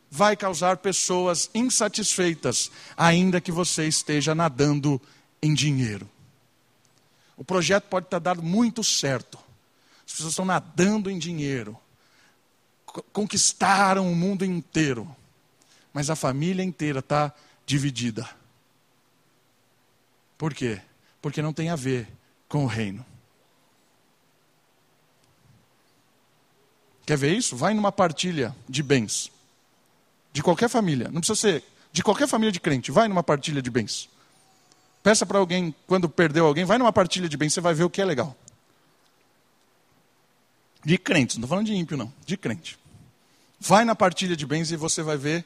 [0.10, 5.02] vai causar pessoas insatisfeitas, ainda que você esteja nadando
[5.42, 6.10] em dinheiro.
[7.38, 9.38] O projeto pode estar dado muito certo,
[10.06, 11.78] as pessoas estão nadando em dinheiro.
[13.12, 15.14] Conquistaram o mundo inteiro.
[15.92, 17.34] Mas a família inteira está
[17.66, 18.30] dividida.
[20.38, 20.82] Por quê?
[21.22, 22.08] Porque não tem a ver
[22.56, 23.06] com o reino.
[27.06, 27.54] Quer ver isso?
[27.54, 29.30] Vai numa partilha de bens.
[30.32, 31.10] De qualquer família.
[31.10, 32.94] Não precisa ser de qualquer família de crente.
[32.94, 34.08] Vai numa partilha de bens.
[35.04, 37.90] Peça para alguém, quando perdeu alguém, vai numa partilha de bens, você vai ver o
[37.90, 38.34] que é legal.
[40.84, 42.80] De crente, não estou falando de ímpio, não, de crente.
[43.60, 45.46] Vai na partilha de bens e você vai ver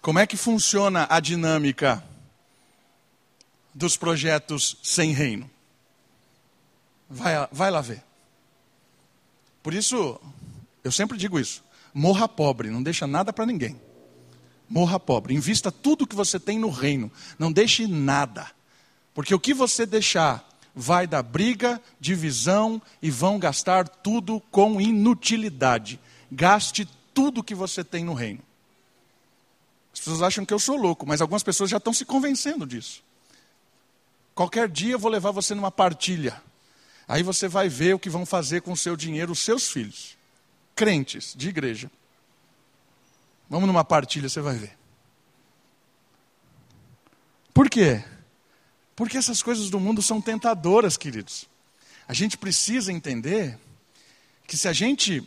[0.00, 2.02] como é que funciona a dinâmica
[3.74, 5.50] dos projetos sem reino.
[7.08, 8.02] Vai, vai lá ver.
[9.62, 10.20] Por isso,
[10.84, 13.80] eu sempre digo isso: morra pobre, não deixa nada para ninguém.
[14.68, 18.50] Morra pobre, invista tudo que você tem no reino, não deixe nada.
[19.14, 25.98] Porque o que você deixar vai dar briga, divisão e vão gastar tudo com inutilidade.
[26.30, 28.40] Gaste tudo que você tem no reino.
[29.92, 33.02] As pessoas acham que eu sou louco, mas algumas pessoas já estão se convencendo disso.
[34.34, 36.42] Qualquer dia eu vou levar você numa partilha.
[37.08, 40.16] Aí você vai ver o que vão fazer com o seu dinheiro os seus filhos,
[40.74, 41.90] crentes de igreja.
[43.48, 44.76] Vamos numa partilha, você vai ver.
[47.54, 48.04] Por quê?
[48.94, 51.48] Porque essas coisas do mundo são tentadoras, queridos.
[52.08, 53.58] A gente precisa entender
[54.46, 55.26] que se a gente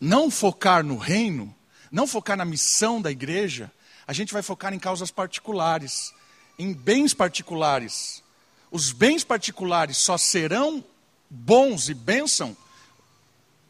[0.00, 1.54] não focar no reino,
[1.90, 3.70] não focar na missão da igreja,
[4.06, 6.12] a gente vai focar em causas particulares,
[6.58, 8.22] em bens particulares.
[8.70, 10.84] Os bens particulares só serão
[11.28, 12.56] bons e bênção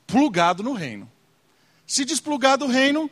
[0.07, 1.11] plugado no reino.
[1.87, 3.11] Se desplugar do reino,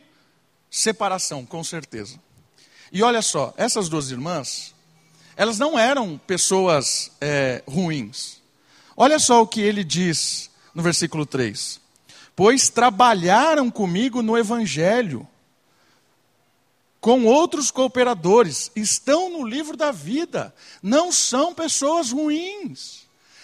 [0.71, 2.19] separação, com certeza.
[2.93, 4.75] E olha só, essas duas irmãs,
[5.37, 8.43] elas não eram pessoas é, ruins.
[8.97, 11.81] Olha só o que ele diz no versículo 3:
[12.37, 15.27] Pois trabalharam comigo no evangelho,
[17.05, 23.03] com outros cooperadores, estão no livro da vida, não são pessoas ruins,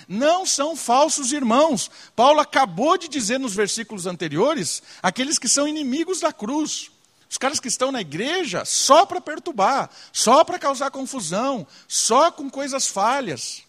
[0.09, 1.91] não são falsos irmãos.
[2.17, 6.91] Paulo acabou de dizer nos versículos anteriores aqueles que são inimigos da cruz.
[7.29, 12.49] Os caras que estão na igreja só para perturbar, só para causar confusão, só com
[12.49, 13.63] coisas falhas.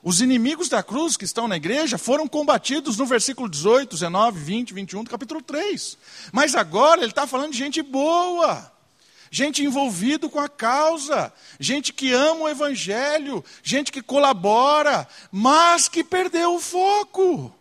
[0.00, 4.74] Os inimigos da cruz que estão na igreja foram combatidos no versículo 18, 19, 20,
[4.74, 5.98] 21 do capítulo 3.
[6.30, 8.72] Mas agora ele está falando de gente boa,
[9.34, 16.04] gente envolvido com a causa, gente que ama o evangelho, gente que colabora, mas que
[16.04, 17.52] perdeu o foco.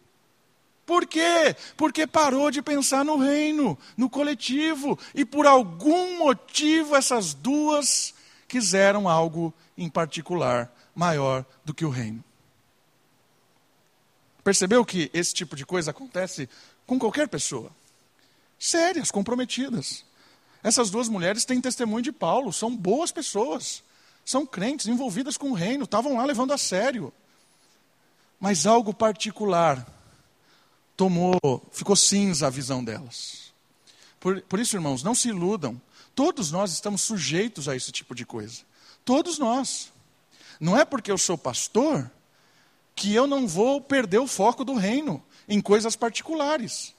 [0.86, 1.56] Por quê?
[1.76, 8.14] Porque parou de pensar no reino, no coletivo, e por algum motivo essas duas
[8.48, 12.24] quiseram algo em particular maior do que o reino.
[14.44, 16.48] Percebeu que esse tipo de coisa acontece
[16.86, 17.72] com qualquer pessoa?
[18.60, 20.06] Sérias, comprometidas.
[20.63, 23.84] Essas duas mulheres têm testemunho de Paulo, são boas pessoas,
[24.23, 27.13] são crentes, envolvidas com o reino, estavam lá levando a sério.
[28.39, 29.86] Mas algo particular
[30.95, 31.38] tomou,
[31.71, 33.54] ficou cinza a visão delas.
[34.19, 35.80] Por, por isso, irmãos, não se iludam.
[36.15, 38.62] Todos nós estamos sujeitos a esse tipo de coisa.
[39.04, 39.91] Todos nós.
[40.60, 42.10] Não é porque eu sou pastor
[42.95, 46.93] que eu não vou perder o foco do reino em coisas particulares.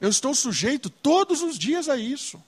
[0.00, 2.42] Eu estou sujeito todos os dias a isso.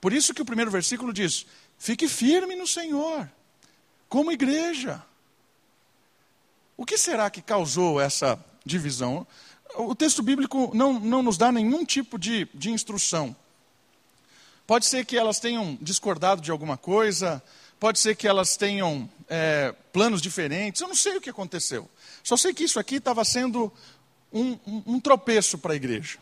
[0.00, 1.46] Por isso que o primeiro versículo diz:
[1.78, 3.30] fique firme no Senhor,
[4.08, 5.02] como igreja.
[6.76, 9.26] O que será que causou essa divisão?
[9.76, 13.34] O texto bíblico não, não nos dá nenhum tipo de, de instrução.
[14.66, 17.42] Pode ser que elas tenham discordado de alguma coisa,
[17.78, 21.88] pode ser que elas tenham é, planos diferentes, eu não sei o que aconteceu.
[22.22, 23.72] Só sei que isso aqui estava sendo
[24.32, 26.18] um, um, um tropeço para a igreja.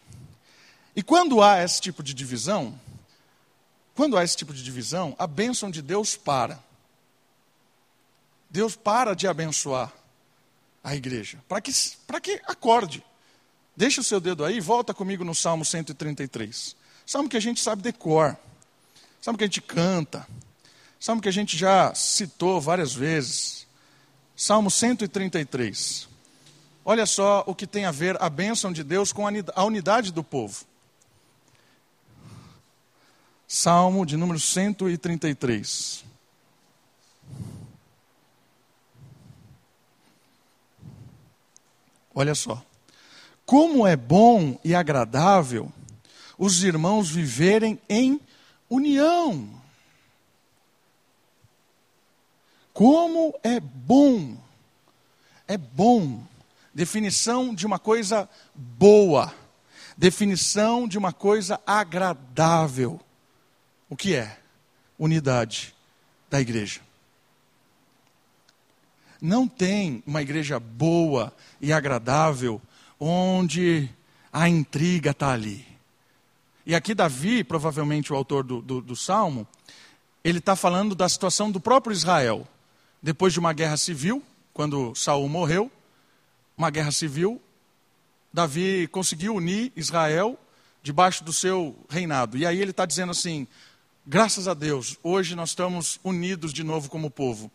[0.94, 2.78] E quando há esse tipo de divisão,
[3.94, 6.58] quando há esse tipo de divisão, a bênção de Deus para.
[8.50, 9.92] Deus para de abençoar
[10.82, 11.72] a igreja, para que,
[12.22, 13.04] que acorde.
[13.76, 16.76] Deixa o seu dedo aí volta comigo no Salmo 133.
[17.06, 18.36] Salmo que a gente sabe decor.
[19.20, 20.26] Salmo que a gente canta.
[21.00, 23.66] Salmo que a gente já citou várias vezes.
[24.36, 26.08] Salmo 133.
[26.84, 30.22] Olha só o que tem a ver a bênção de Deus com a unidade do
[30.22, 30.64] povo.
[33.56, 36.04] Salmo de número 133.
[42.12, 42.60] Olha só.
[43.46, 45.72] Como é bom e agradável
[46.36, 48.20] os irmãos viverem em
[48.68, 49.48] união.
[52.72, 54.36] Como é bom,
[55.46, 56.24] é bom,
[56.74, 59.32] definição de uma coisa boa,
[59.96, 63.00] definição de uma coisa agradável.
[63.94, 64.40] O que é?
[64.98, 65.72] Unidade
[66.28, 66.80] da igreja.
[69.20, 72.60] Não tem uma igreja boa e agradável
[72.98, 73.88] onde
[74.32, 75.64] a intriga está ali.
[76.66, 79.46] E aqui Davi, provavelmente o autor do, do, do Salmo,
[80.24, 82.48] ele está falando da situação do próprio Israel.
[83.00, 85.70] Depois de uma guerra civil, quando Saul morreu,
[86.58, 87.40] uma guerra civil,
[88.32, 90.36] Davi conseguiu unir Israel
[90.82, 92.36] debaixo do seu reinado.
[92.36, 93.46] E aí ele está dizendo assim:
[94.06, 97.50] graças a Deus, hoje nós estamos unidos de novo como povo.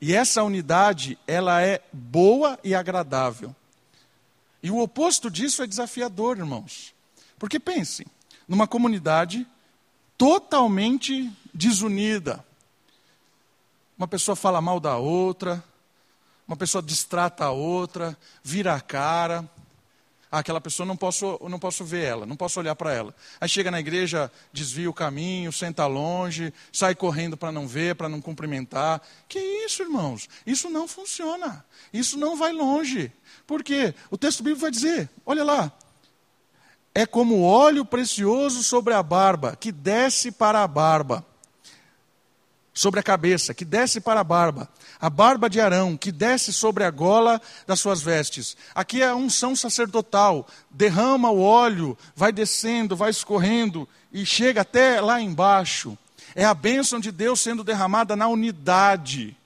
[0.00, 3.54] E essa unidade, ela é boa e agradável.
[4.62, 6.94] E o oposto disso é desafiador, irmãos.
[7.38, 8.06] Porque pensem,
[8.46, 9.46] numa comunidade
[10.16, 12.44] totalmente desunida.
[13.96, 15.62] Uma pessoa fala mal da outra,
[16.46, 19.48] uma pessoa distrata a outra, vira a cara.
[20.30, 23.14] Aquela pessoa não posso, não posso ver ela, não posso olhar para ela.
[23.40, 28.08] Aí chega na igreja, desvia o caminho, senta longe, sai correndo para não ver, para
[28.08, 29.02] não cumprimentar.
[29.28, 30.28] Que isso, irmãos?
[30.46, 31.64] Isso não funciona.
[31.92, 33.10] Isso não vai longe.
[33.44, 33.92] Por quê?
[34.08, 35.72] O texto bíblico vai dizer, olha lá,
[36.94, 41.26] é como óleo precioso sobre a barba, que desce para a barba,
[42.72, 44.68] sobre a cabeça, que desce para a barba,
[45.00, 48.56] a barba de Arão, que desce sobre a gola das suas vestes.
[48.74, 55.00] Aqui é a unção sacerdotal, derrama o óleo, vai descendo, vai escorrendo e chega até
[55.00, 55.96] lá embaixo.
[56.34, 59.36] É a bênção de Deus sendo derramada na unidade.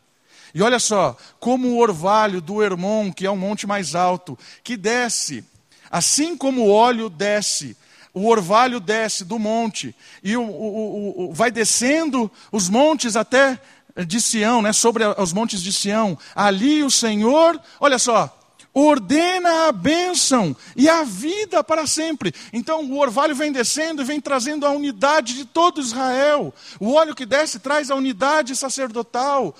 [0.54, 4.76] E olha só, como o orvalho do Hermon, que é o monte mais alto, que
[4.76, 5.44] desce,
[5.90, 7.76] assim como o óleo desce,
[8.14, 13.60] o orvalho desce do monte, e o, o, o, vai descendo os montes até
[14.06, 16.16] de Sião, né, sobre os montes de Sião.
[16.34, 18.40] Ali o Senhor, olha só,
[18.74, 22.34] ordena a bênção e a vida para sempre.
[22.52, 26.52] Então o orvalho vem descendo e vem trazendo a unidade de todo Israel.
[26.80, 29.54] O óleo que desce traz a unidade sacerdotal.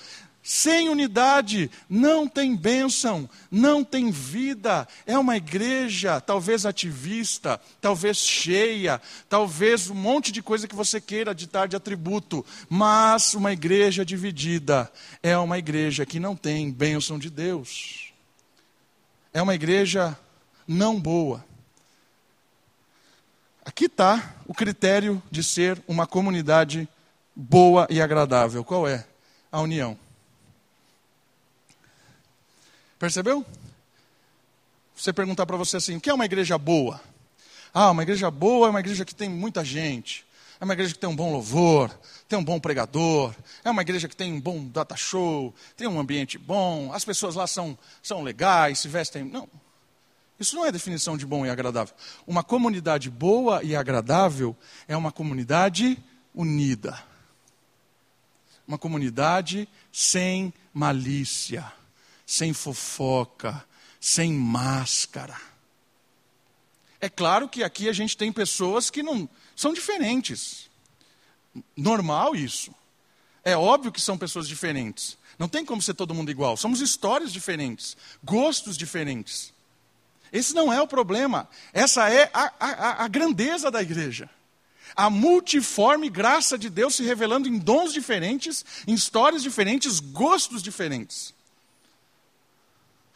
[0.47, 4.87] Sem unidade não tem bênção, não tem vida.
[5.03, 11.33] É uma igreja, talvez ativista, talvez cheia, talvez um monte de coisa que você queira
[11.33, 14.91] ditar de atributo, mas uma igreja dividida
[15.23, 18.13] é uma igreja que não tem bênção de Deus.
[19.33, 20.15] É uma igreja
[20.67, 21.43] não boa.
[23.65, 26.87] Aqui está o critério de ser uma comunidade
[27.35, 28.63] boa e agradável.
[28.63, 29.07] Qual é?
[29.51, 30.04] A união.
[32.97, 33.45] Percebeu?
[34.95, 37.01] Você perguntar para você assim: o que é uma igreja boa?
[37.73, 40.25] Ah, uma igreja boa é uma igreja que tem muita gente.
[40.59, 41.91] É uma igreja que tem um bom louvor,
[42.29, 45.99] tem um bom pregador, é uma igreja que tem um bom data show, tem um
[45.99, 49.25] ambiente bom, as pessoas lá são, são legais, se vestem.
[49.25, 49.49] Não.
[50.39, 51.93] Isso não é definição de bom e agradável.
[52.25, 54.55] Uma comunidade boa e agradável
[54.87, 55.97] é uma comunidade
[56.33, 56.97] unida.
[58.65, 61.71] Uma comunidade sem malícia,
[62.25, 63.65] sem fofoca,
[63.99, 65.39] sem máscara.
[66.99, 70.69] É claro que aqui a gente tem pessoas que não são diferentes.
[71.77, 72.73] Normal isso.
[73.43, 75.17] É óbvio que são pessoas diferentes.
[75.37, 76.57] Não tem como ser todo mundo igual.
[76.57, 79.53] Somos histórias diferentes, gostos diferentes.
[80.33, 81.47] Esse não é o problema.
[81.71, 84.29] Essa é a, a, a grandeza da igreja.
[84.95, 91.34] A multiforme graça de Deus se revelando em dons diferentes, em histórias diferentes, gostos diferentes.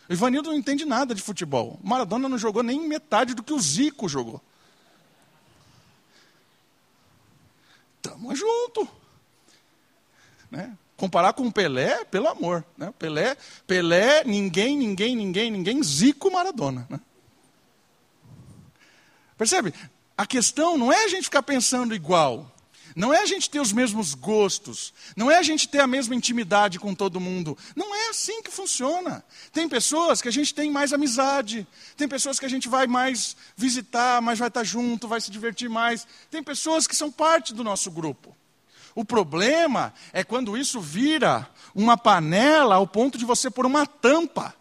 [0.09, 1.79] Ivanildo não entende nada de futebol.
[1.83, 4.41] Maradona não jogou nem metade do que o Zico jogou.
[8.01, 8.87] Tamo junto.
[10.49, 10.75] Né?
[10.97, 12.65] Comparar com o Pelé, pelo amor.
[12.75, 12.91] Né?
[12.97, 13.37] Pelé,
[13.67, 16.87] Pelé, ninguém, ninguém, ninguém, ninguém, Zico Maradona.
[16.89, 16.99] Né?
[19.37, 19.73] Percebe?
[20.17, 22.51] A questão não é a gente ficar pensando igual.
[22.95, 26.15] Não é a gente ter os mesmos gostos, não é a gente ter a mesma
[26.15, 27.57] intimidade com todo mundo.
[27.75, 29.23] Não é assim que funciona.
[29.51, 33.35] Tem pessoas que a gente tem mais amizade, tem pessoas que a gente vai mais
[33.55, 36.07] visitar, mais vai estar junto, vai se divertir mais.
[36.29, 38.35] Tem pessoas que são parte do nosso grupo.
[38.95, 44.55] O problema é quando isso vira uma panela ao ponto de você pôr uma tampa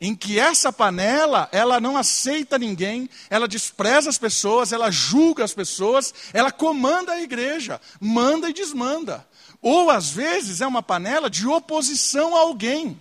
[0.00, 5.52] em que essa panela, ela não aceita ninguém, ela despreza as pessoas, ela julga as
[5.52, 9.26] pessoas, ela comanda a igreja, manda e desmanda.
[9.60, 12.98] Ou às vezes é uma panela de oposição a alguém.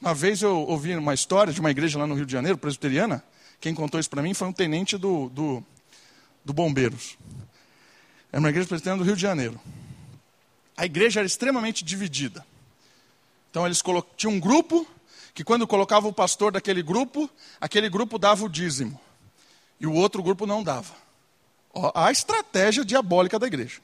[0.00, 3.22] Uma vez eu ouvi uma história de uma igreja lá no Rio de Janeiro, presbiteriana,
[3.60, 5.64] quem contou isso para mim foi um tenente do, do,
[6.44, 7.16] do Bombeiros.
[8.32, 9.60] Era uma igreja presbiteriana do Rio de Janeiro.
[10.76, 12.46] A igreja era extremamente dividida.
[13.50, 13.82] Então eles
[14.16, 14.86] tinham um grupo
[15.34, 17.30] que quando colocava o pastor daquele grupo,
[17.60, 19.00] aquele grupo dava o dízimo.
[19.80, 20.94] E o outro grupo não dava.
[21.94, 23.80] A estratégia diabólica da igreja.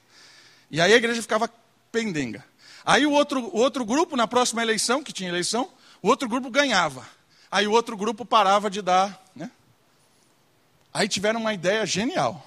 [0.69, 1.49] E aí a igreja ficava
[1.91, 2.43] pendenga.
[2.85, 5.69] Aí o outro, o outro grupo, na próxima eleição, que tinha eleição,
[6.01, 7.07] o outro grupo ganhava.
[7.49, 9.23] Aí o outro grupo parava de dar.
[9.35, 9.49] Né?
[10.93, 12.45] Aí tiveram uma ideia genial.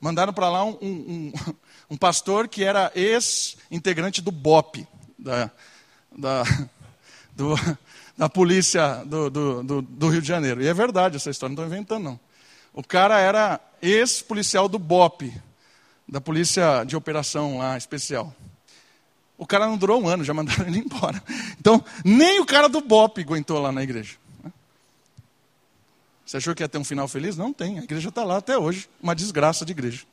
[0.00, 1.32] Mandaram para lá um, um,
[1.90, 4.86] um, pastor que era ex-integrante do BOP,
[5.18, 5.50] da,
[6.16, 6.42] da,
[7.34, 7.54] do,
[8.16, 10.62] da polícia do, do, do, Rio de Janeiro.
[10.62, 12.20] E é verdade essa história, não estou inventando não.
[12.72, 15.32] O cara era ex-policial do BOP,
[16.08, 18.34] da polícia de operação lá especial.
[19.38, 21.22] O cara não durou um ano, já mandaram ele embora.
[21.58, 24.16] Então, nem o cara do BOP aguentou lá na igreja.
[26.24, 27.36] Você achou que ia ter um final feliz?
[27.36, 27.78] Não tem.
[27.78, 28.88] A igreja está lá até hoje.
[29.00, 30.04] Uma desgraça de igreja.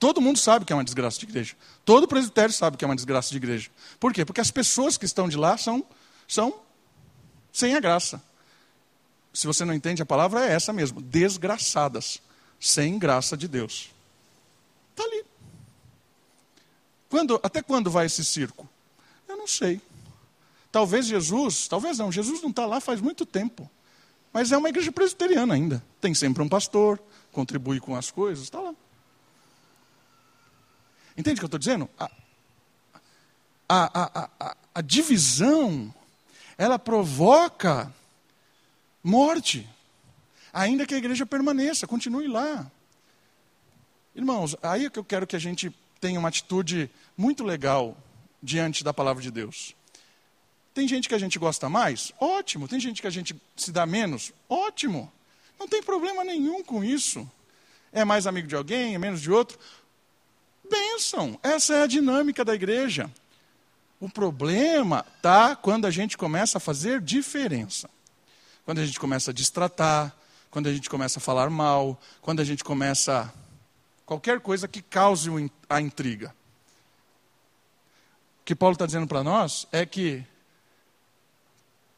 [0.00, 1.54] Todo mundo sabe que é uma desgraça de igreja.
[1.84, 3.70] Todo presbitério sabe que é uma desgraça de igreja.
[4.00, 4.24] Por quê?
[4.24, 5.84] Porque as pessoas que estão de lá são,
[6.26, 6.58] são
[7.52, 8.22] sem a graça.
[9.30, 12.18] Se você não entende a palavra, é essa mesmo: desgraçadas,
[12.58, 13.90] sem graça de Deus.
[14.92, 15.22] Está ali.
[17.10, 18.66] Quando, até quando vai esse circo?
[19.28, 19.82] Eu não sei.
[20.72, 23.70] Talvez Jesus, talvez não, Jesus não está lá faz muito tempo.
[24.32, 25.84] Mas é uma igreja presbiteriana ainda.
[26.00, 26.98] Tem sempre um pastor,
[27.32, 28.74] contribui com as coisas, está lá.
[31.20, 31.88] Entende o que eu estou dizendo?
[31.98, 32.10] A,
[33.68, 35.94] a, a, a, divisão,
[36.56, 37.92] ela provoca
[39.04, 39.68] morte,
[40.50, 42.70] ainda que a igreja permaneça, continue lá.
[44.14, 47.94] Irmãos, aí é que eu quero que a gente tenha uma atitude muito legal
[48.42, 49.76] diante da palavra de Deus.
[50.72, 52.12] Tem gente que a gente gosta mais?
[52.18, 52.66] Ótimo.
[52.66, 54.32] Tem gente que a gente se dá menos?
[54.48, 55.12] Ótimo.
[55.58, 57.30] Não tem problema nenhum com isso.
[57.92, 59.58] É mais amigo de alguém, é menos de outro.
[60.70, 63.10] Bênção, essa é a dinâmica da igreja.
[63.98, 67.90] O problema está quando a gente começa a fazer diferença.
[68.64, 70.14] Quando a gente começa a distratar,
[70.50, 73.32] quando a gente começa a falar mal, quando a gente começa
[74.06, 75.28] qualquer coisa que cause
[75.68, 76.34] a intriga.
[78.40, 80.24] O que Paulo está dizendo para nós é que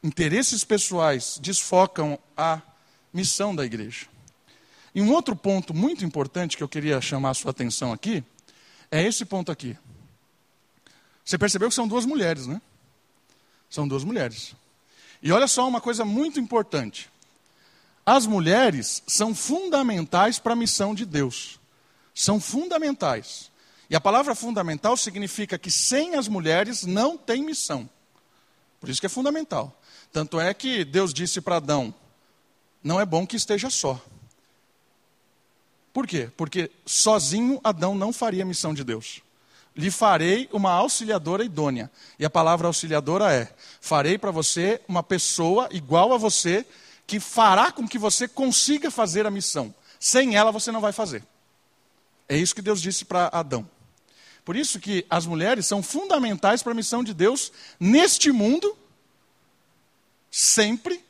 [0.03, 2.61] interesses pessoais desfocam a
[3.13, 4.07] missão da igreja.
[4.93, 8.23] E um outro ponto muito importante que eu queria chamar a sua atenção aqui
[8.93, 9.75] é esse ponto aqui.
[11.25, 12.61] Você percebeu que são duas mulheres, né?
[13.67, 14.53] São duas mulheres.
[15.19, 17.09] E olha só uma coisa muito importante.
[18.05, 21.59] As mulheres são fundamentais para a missão de Deus.
[22.13, 23.49] São fundamentais.
[23.89, 27.89] E a palavra fundamental significa que sem as mulheres não tem missão.
[28.79, 29.75] Por isso que é fundamental.
[30.11, 31.91] Tanto é que Deus disse para Adão:
[32.83, 33.99] não é bom que esteja só.
[35.93, 36.29] Por quê?
[36.35, 39.21] Porque sozinho Adão não faria a missão de Deus.
[39.75, 41.89] Lhe farei uma auxiliadora idônea.
[42.17, 46.65] E a palavra auxiliadora é: farei para você uma pessoa igual a você,
[47.05, 49.73] que fará com que você consiga fazer a missão.
[49.99, 51.23] Sem ela você não vai fazer.
[52.27, 53.69] É isso que Deus disse para Adão.
[54.43, 58.77] Por isso que as mulheres são fundamentais para a missão de Deus neste mundo,
[60.29, 61.03] sempre.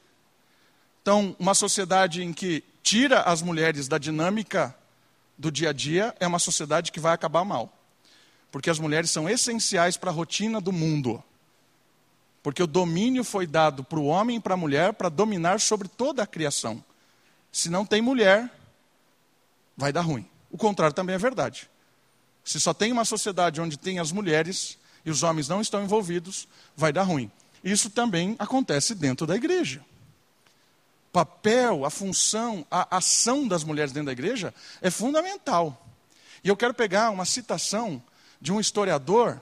[1.02, 4.76] Então, uma sociedade em que tira as mulheres da dinâmica
[5.38, 7.72] do dia a dia é uma sociedade que vai acabar mal.
[8.52, 11.24] Porque as mulheres são essenciais para a rotina do mundo.
[12.44, 15.88] Porque o domínio foi dado para o homem e para a mulher para dominar sobre
[15.88, 16.84] toda a criação.
[17.52, 18.52] Se não tem mulher,
[19.78, 20.28] vai dar ruim.
[20.52, 21.70] O contrário também é verdade.
[22.44, 26.48] Se só tem uma sociedade onde tem as mulheres e os homens não estão envolvidos,
[26.76, 27.32] vai dar ruim.
[27.64, 29.82] Isso também acontece dentro da igreja.
[31.14, 35.88] Papel, a função, a ação das mulheres dentro da igreja é fundamental.
[36.44, 38.04] E eu quero pegar uma citação
[38.42, 39.40] de um historiador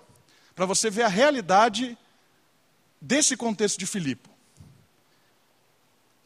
[0.53, 1.97] para você ver a realidade
[2.99, 4.29] desse contexto de Filipe,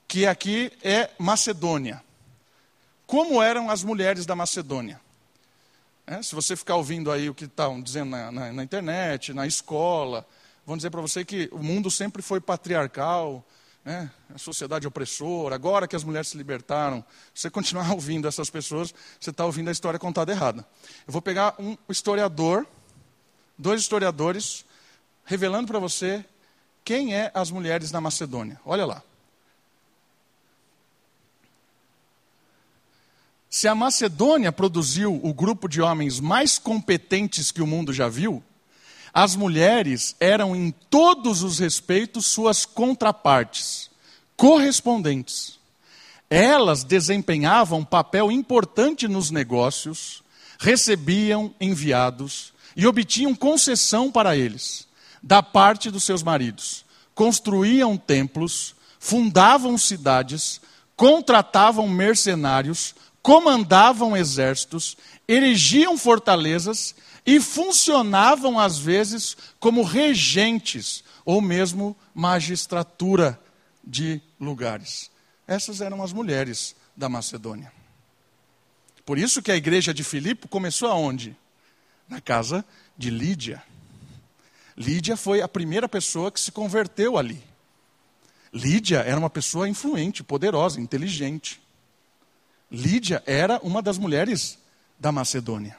[0.08, 2.04] que aqui é Macedônia.
[3.06, 5.00] Como eram as mulheres da Macedônia?
[6.08, 9.46] É, se você ficar ouvindo aí o que estão dizendo na, na, na, internet, na
[9.46, 10.28] escola,
[10.66, 13.46] vão dizer para você que o mundo sempre foi patriarcal,
[13.86, 14.10] né?
[14.34, 17.06] a sociedade opressora, agora que as mulheres se libertaram.
[17.34, 20.66] Se você continuar ouvindo essas pessoas, você está ouvindo a história contada errada.
[21.08, 22.66] Eu vou pegar um historiador,
[23.56, 24.66] dois historiadores,
[25.24, 26.26] revelando para você
[26.84, 28.60] quem é as mulheres na Macedônia.
[28.66, 29.04] Olha lá.
[33.50, 38.44] Se a Macedônia produziu o grupo de homens mais competentes que o mundo já viu,
[39.18, 43.90] as mulheres eram em todos os respeitos suas contrapartes,
[44.36, 45.58] correspondentes.
[46.30, 50.22] Elas desempenhavam papel importante nos negócios,
[50.60, 54.86] recebiam enviados e obtinham concessão para eles,
[55.24, 56.84] da parte dos seus maridos.
[57.14, 60.60] Construíam templos, fundavam cidades,
[60.98, 66.94] contratavam mercenários, comandavam exércitos, erigiam fortalezas
[67.26, 73.40] e funcionavam às vezes como regentes ou mesmo magistratura
[73.84, 75.10] de lugares.
[75.48, 77.72] Essas eram as mulheres da Macedônia.
[79.06, 81.36] Por isso que a igreja de Filipe começou aonde?
[82.08, 82.64] Na casa
[82.98, 83.64] de Lídia.
[84.78, 87.42] Lídia foi a primeira pessoa que se converteu ali.
[88.54, 91.62] Lídia era uma pessoa influente, poderosa, inteligente.
[92.72, 94.58] Lídia era uma das mulheres
[95.00, 95.78] da Macedônia.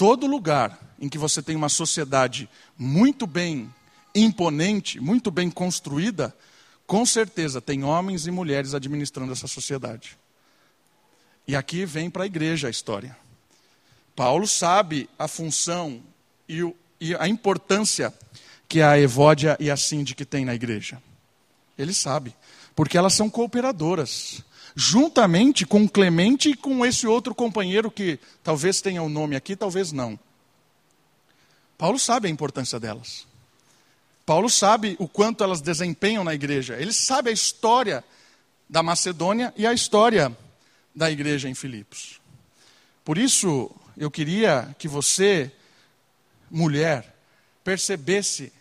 [0.00, 2.48] Todo lugar em que você tem uma sociedade
[2.78, 3.70] muito bem
[4.14, 6.34] imponente, muito bem construída,
[6.86, 10.16] com certeza tem homens e mulheres administrando essa sociedade.
[11.46, 13.14] E aqui vem para a igreja a história.
[14.16, 16.00] Paulo sabe a função
[16.48, 18.10] e, o, e a importância
[18.66, 20.96] que a Evódia e a Síndica têm na igreja.
[21.76, 22.34] Ele sabe,
[22.74, 24.42] porque elas são cooperadoras
[24.74, 29.56] juntamente com Clemente e com esse outro companheiro que talvez tenha o um nome aqui,
[29.56, 30.18] talvez não.
[31.76, 33.26] Paulo sabe a importância delas.
[34.26, 36.76] Paulo sabe o quanto elas desempenham na igreja.
[36.78, 38.04] Ele sabe a história
[38.68, 40.36] da Macedônia e a história
[40.94, 42.20] da igreja em Filipos.
[43.04, 45.50] Por isso, eu queria que você,
[46.50, 47.16] mulher,
[47.64, 48.52] percebesse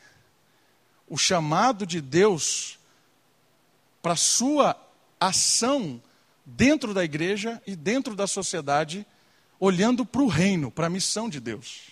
[1.08, 2.80] o chamado de Deus
[4.02, 4.76] para sua
[5.20, 6.02] ação
[6.46, 9.06] dentro da igreja e dentro da sociedade,
[9.60, 11.90] olhando para o reino, para a missão de Deus.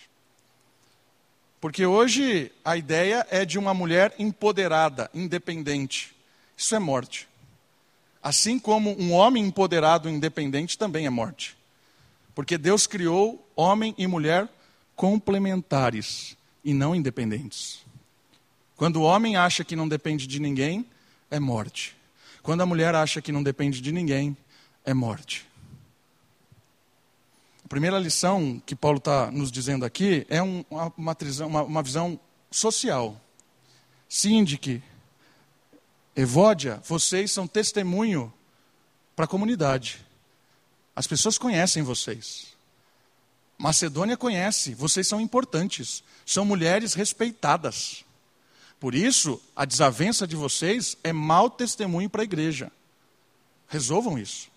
[1.60, 6.14] Porque hoje a ideia é de uma mulher empoderada, independente.
[6.56, 7.28] Isso é morte.
[8.22, 11.56] Assim como um homem empoderado, independente, também é morte.
[12.34, 14.48] Porque Deus criou homem e mulher
[14.94, 17.80] complementares e não independentes.
[18.76, 20.86] Quando o homem acha que não depende de ninguém,
[21.30, 21.97] é morte.
[22.48, 24.34] Quando a mulher acha que não depende de ninguém,
[24.82, 25.46] é morte.
[27.62, 32.18] A primeira lição que Paulo está nos dizendo aqui é um, uma, uma, uma, visão
[32.50, 33.20] social.
[34.08, 34.82] Síndique,
[36.16, 38.32] Evódia, vocês são testemunho
[39.14, 39.98] para a comunidade.
[40.96, 42.56] As pessoas conhecem vocês.
[43.58, 48.06] Macedônia conhece, vocês são importantes, são mulheres respeitadas.
[48.80, 52.70] Por isso, a desavença de vocês é mau testemunho para a igreja.
[53.66, 54.48] Resolvam isso.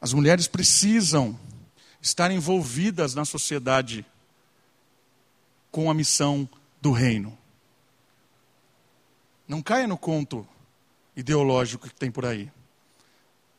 [0.00, 1.38] As mulheres precisam
[2.00, 4.06] estar envolvidas na sociedade
[5.70, 6.48] com a missão
[6.80, 7.36] do reino.
[9.46, 10.46] Não caia no conto
[11.16, 12.50] ideológico que tem por aí.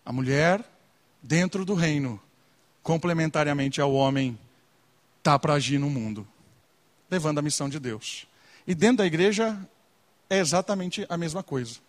[0.05, 0.63] A mulher,
[1.21, 2.19] dentro do reino,
[2.81, 4.39] complementariamente ao homem,
[5.17, 6.25] está para agir no mundo,
[7.09, 8.27] levando a missão de Deus.
[8.67, 9.57] E dentro da igreja
[10.29, 11.79] é exatamente a mesma coisa.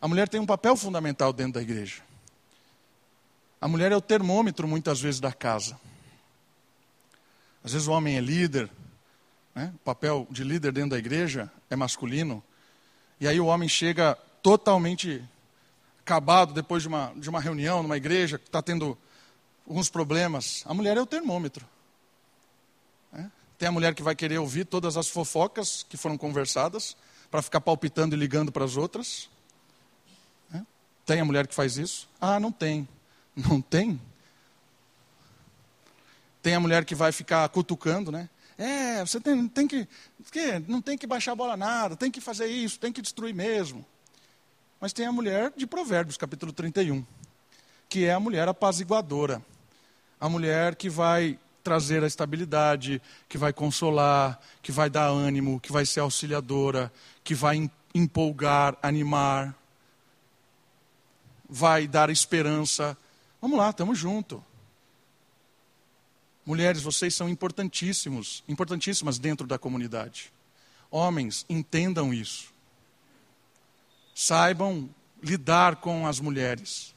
[0.00, 2.02] A mulher tem um papel fundamental dentro da igreja.
[3.60, 5.78] A mulher é o termômetro, muitas vezes, da casa.
[7.62, 8.70] Às vezes o homem é líder,
[9.54, 9.72] né?
[9.74, 12.42] o papel de líder dentro da igreja é masculino,
[13.20, 15.22] e aí o homem chega totalmente
[16.00, 18.96] acabado depois de uma, de uma reunião, numa igreja, que está tendo
[19.68, 20.64] alguns problemas.
[20.66, 21.66] A mulher é o termômetro.
[23.60, 26.96] Tem a mulher que vai querer ouvir todas as fofocas que foram conversadas,
[27.30, 29.28] para ficar palpitando e ligando para as outras.
[30.48, 30.64] Né?
[31.04, 32.08] Tem a mulher que faz isso?
[32.18, 32.88] Ah, não tem.
[33.36, 34.00] Não tem?
[36.42, 38.30] Tem a mulher que vai ficar cutucando, né?
[38.56, 39.86] É, você tem, tem que,
[40.32, 40.58] que.
[40.66, 43.84] Não tem que baixar a bola nada, tem que fazer isso, tem que destruir mesmo.
[44.80, 47.04] Mas tem a mulher de Provérbios, capítulo 31,
[47.90, 49.42] que é a mulher apaziguadora.
[50.18, 55.72] A mulher que vai trazer a estabilidade, que vai consolar, que vai dar ânimo, que
[55.72, 56.92] vai ser auxiliadora,
[57.22, 59.54] que vai empolgar, animar,
[61.48, 62.96] vai dar esperança
[63.40, 64.40] Vamos lá, estamos juntos.
[66.44, 70.32] Mulheres, vocês são importantíssimos, importantíssimas dentro da comunidade.
[70.90, 72.52] Homens, entendam isso.
[74.14, 74.90] Saibam
[75.22, 76.94] lidar com as mulheres.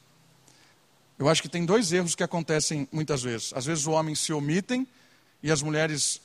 [1.17, 3.53] Eu acho que tem dois erros que acontecem muitas vezes.
[3.55, 4.87] Às vezes os homens se omitem
[5.41, 6.21] e as mulheres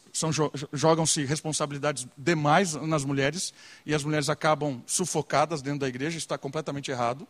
[0.72, 3.52] jogam-se responsabilidades demais nas mulheres
[3.84, 6.18] e as mulheres acabam sufocadas dentro da igreja.
[6.18, 7.26] Está completamente errado.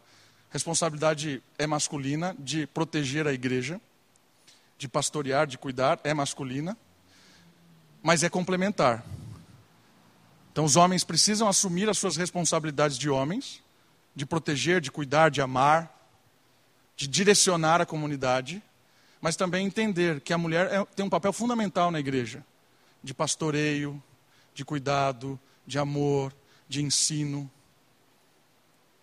[0.50, 3.80] Responsabilidade é masculina de proteger a igreja,
[4.78, 6.76] de pastorear, de cuidar, é masculina,
[8.02, 9.04] mas é complementar.
[10.52, 13.62] Então os homens precisam assumir as suas responsabilidades de homens,
[14.14, 15.97] de proteger, de cuidar, de amar,
[16.98, 18.60] de direcionar a comunidade,
[19.20, 22.44] mas também entender que a mulher é, tem um papel fundamental na igreja,
[23.00, 24.02] de pastoreio,
[24.52, 26.34] de cuidado, de amor,
[26.68, 27.48] de ensino.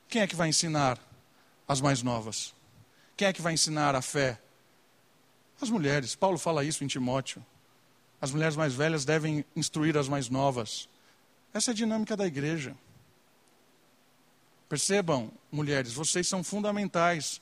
[0.10, 1.00] Quem é que vai ensinar
[1.66, 2.54] as mais novas.
[3.16, 4.40] Quem é que vai ensinar a fé?
[5.62, 6.16] As mulheres.
[6.16, 7.44] Paulo fala isso em Timóteo.
[8.22, 10.90] As mulheres mais velhas devem instruir as mais novas.
[11.54, 12.76] Essa é a dinâmica da igreja.
[14.68, 17.42] Percebam, mulheres, vocês são fundamentais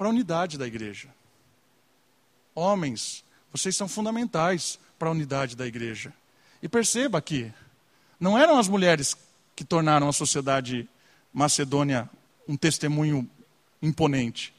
[0.00, 1.08] para a unidade da igreja.
[2.54, 3.22] Homens,
[3.52, 6.10] vocês são fundamentais para a unidade da igreja.
[6.62, 7.52] E perceba que
[8.18, 9.14] não eram as mulheres
[9.54, 10.88] que tornaram a sociedade
[11.34, 12.08] macedônia
[12.48, 13.28] um testemunho
[13.82, 14.54] imponente.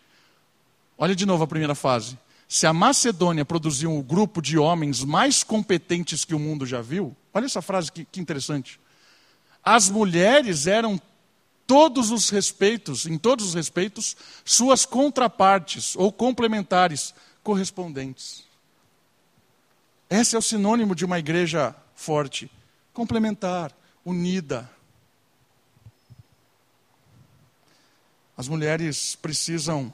[0.96, 2.20] Olha de novo a primeira fase.
[2.48, 7.18] Se a Macedônia produziu um grupo de homens mais competentes que o mundo já viu,
[7.34, 8.80] olha essa frase que, que interessante.
[9.64, 11.02] As mulheres eram
[11.68, 18.44] todos os respeitos, em todos os respeitos, suas contrapartes ou complementares correspondentes.
[20.10, 22.52] Esse é o sinônimo de uma igreja forte,
[22.94, 24.70] complementar, unida.
[28.36, 29.94] As mulheres precisam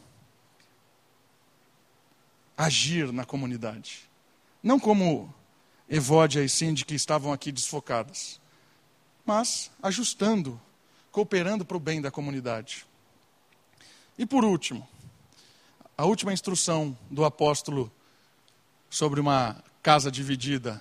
[2.57, 4.09] agir na comunidade.
[4.63, 5.34] Não como
[5.88, 8.41] Evódia e Cindy que estavam aqui desfocadas,
[9.26, 10.59] mas ajustando,
[11.18, 12.86] cooperando para o bem da comunidade.
[14.20, 14.88] E por último,
[15.97, 17.91] a última instrução do apóstolo
[18.88, 20.80] sobre uma casa dividida.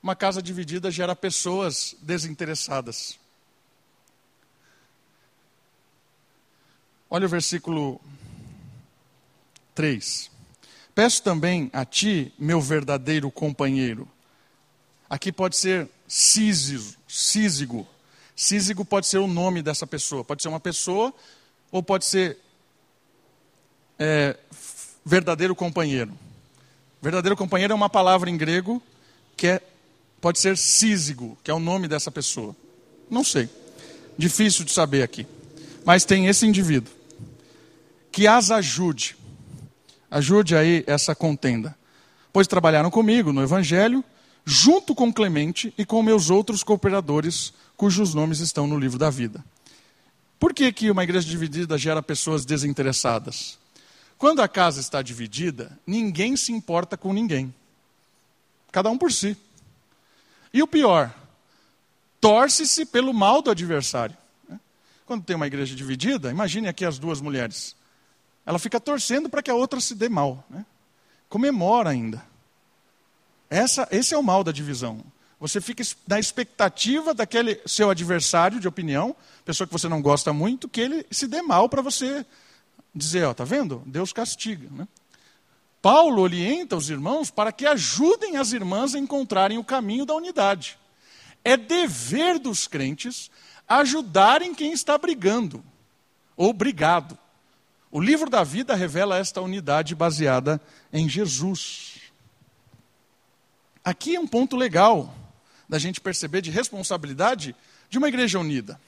[0.00, 3.18] Uma casa dividida gera pessoas desinteressadas.
[7.10, 8.00] Olha o versículo
[9.74, 10.30] 3.
[10.94, 14.08] Peço também a ti, meu verdadeiro companheiro.
[15.10, 16.94] Aqui pode ser Císigo.
[17.08, 17.91] Císigo.
[18.34, 20.24] Císigo pode ser o nome dessa pessoa.
[20.24, 21.12] Pode ser uma pessoa
[21.70, 22.38] ou pode ser
[23.98, 24.36] é,
[25.04, 26.12] verdadeiro companheiro.
[27.00, 28.82] Verdadeiro companheiro é uma palavra em grego
[29.36, 29.60] que é,
[30.20, 32.54] pode ser Císigo, que é o nome dessa pessoa.
[33.10, 33.48] Não sei.
[34.16, 35.26] Difícil de saber aqui.
[35.84, 36.92] Mas tem esse indivíduo
[38.12, 39.16] que as ajude.
[40.10, 41.74] Ajude aí essa contenda.
[42.32, 44.04] Pois trabalharam comigo no Evangelho,
[44.44, 49.44] junto com Clemente e com meus outros cooperadores, cujos nomes estão no livro da vida.
[50.38, 53.58] Por que, que uma igreja dividida gera pessoas desinteressadas?
[54.18, 57.54] Quando a casa está dividida, ninguém se importa com ninguém.
[58.70, 59.36] Cada um por si.
[60.52, 61.14] E o pior,
[62.20, 64.16] torce-se pelo mal do adversário.
[65.06, 67.76] Quando tem uma igreja dividida, imagine aqui as duas mulheres
[68.44, 70.44] ela fica torcendo para que a outra se dê mal.
[70.50, 70.64] Né?
[71.28, 72.24] Comemora ainda.
[73.48, 75.00] Essa, esse é o mal da divisão.
[75.42, 80.68] Você fica na expectativa daquele seu adversário de opinião, pessoa que você não gosta muito,
[80.68, 82.24] que ele se dê mal para você
[82.94, 83.82] dizer, ó, tá vendo?
[83.84, 84.68] Deus castiga.
[84.70, 84.86] Né?
[85.82, 90.78] Paulo orienta os irmãos para que ajudem as irmãs a encontrarem o caminho da unidade.
[91.42, 93.28] É dever dos crentes
[93.66, 95.64] ajudarem quem está brigando
[96.36, 97.18] ou brigado.
[97.90, 100.60] O livro da vida revela esta unidade baseada
[100.92, 101.94] em Jesus.
[103.84, 105.12] Aqui é um ponto legal
[105.72, 107.56] da gente perceber de responsabilidade
[107.88, 108.78] de uma igreja unida.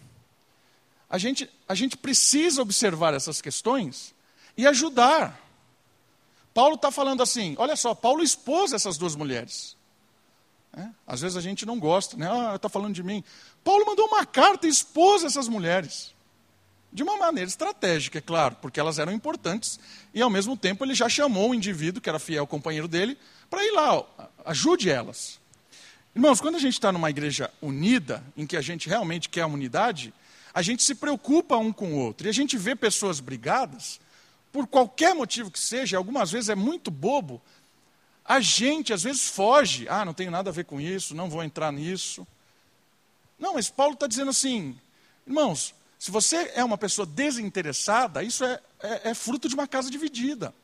[1.08, 4.14] A gente, a gente precisa observar essas questões
[4.54, 5.40] e ajudar.
[6.52, 9.78] Paulo está falando assim: olha só, Paulo expôs essas duas mulheres.
[10.76, 10.86] É?
[11.06, 12.28] Às vezes a gente não gosta, né?
[12.30, 13.24] Ah, está falando de mim.
[13.64, 16.12] Paulo mandou uma carta e expôs essas mulheres.
[16.92, 19.80] De uma maneira estratégica, é claro, porque elas eram importantes,
[20.12, 23.16] e ao mesmo tempo ele já chamou o indivíduo, que era fiel companheiro dele,
[23.48, 24.06] para ir lá, ó,
[24.44, 25.42] ajude elas.
[26.14, 29.46] Irmãos, quando a gente está numa igreja unida, em que a gente realmente quer a
[29.48, 30.14] unidade,
[30.52, 32.28] a gente se preocupa um com o outro.
[32.28, 34.00] E a gente vê pessoas brigadas,
[34.52, 37.42] por qualquer motivo que seja, algumas vezes é muito bobo,
[38.24, 39.88] a gente às vezes foge.
[39.88, 42.24] Ah, não tenho nada a ver com isso, não vou entrar nisso.
[43.36, 44.78] Não, mas Paulo está dizendo assim,
[45.26, 49.90] irmãos, se você é uma pessoa desinteressada, isso é, é, é fruto de uma casa
[49.90, 50.54] dividida.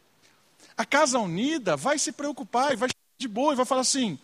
[0.77, 2.89] A casa unida vai se preocupar e vai
[3.19, 4.19] de boa e vai falar assim: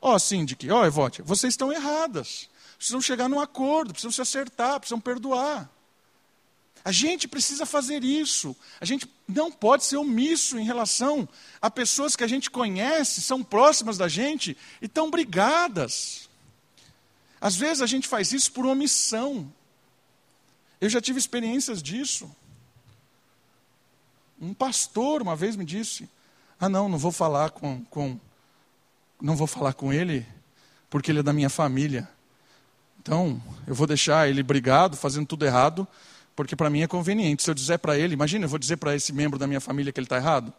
[0.00, 2.48] ó, oh, síndic, ó, oh, Evote, vocês estão erradas.
[2.76, 5.70] Precisam chegar num acordo, precisam se acertar, precisam perdoar.
[6.84, 8.54] A gente precisa fazer isso.
[8.80, 11.28] A gente não pode ser omisso em relação
[11.60, 16.28] a pessoas que a gente conhece, são próximas da gente e estão brigadas.
[17.40, 19.52] Às vezes a gente faz isso por omissão.
[20.80, 22.30] Eu já tive experiências disso.
[24.40, 26.08] Um pastor uma vez me disse:
[26.60, 28.16] Ah, não, não vou falar com, com
[29.20, 30.26] não vou falar com ele
[30.90, 32.08] porque ele é da minha família.
[33.00, 35.86] Então, eu vou deixar ele brigado, fazendo tudo errado,
[36.34, 37.42] porque para mim é conveniente.
[37.42, 39.92] Se eu disser para ele, imagina, eu vou dizer para esse membro da minha família
[39.92, 40.52] que ele está errado,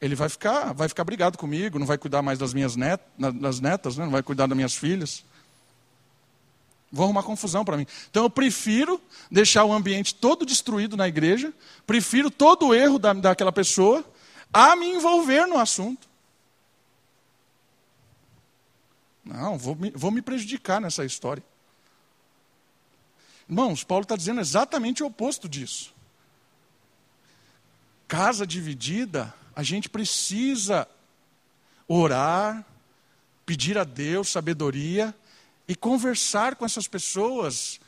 [0.00, 3.60] ele vai ficar, vai ficar brigado comigo, não vai cuidar mais das minhas net, das
[3.60, 4.04] netas, né?
[4.04, 5.24] não vai cuidar das minhas filhas.
[6.90, 7.86] Vou arrumar confusão para mim.
[8.10, 9.00] Então eu prefiro
[9.30, 11.52] deixar o ambiente todo destruído na igreja,
[11.86, 14.04] prefiro todo o erro da, daquela pessoa
[14.52, 16.07] a me envolver no assunto.
[19.28, 21.44] Não, vou me, vou me prejudicar nessa história.
[23.46, 25.94] Irmãos, Paulo está dizendo exatamente o oposto disso.
[28.06, 30.88] Casa dividida, a gente precisa
[31.86, 32.64] orar,
[33.44, 35.14] pedir a Deus sabedoria
[35.66, 37.78] e conversar com essas pessoas,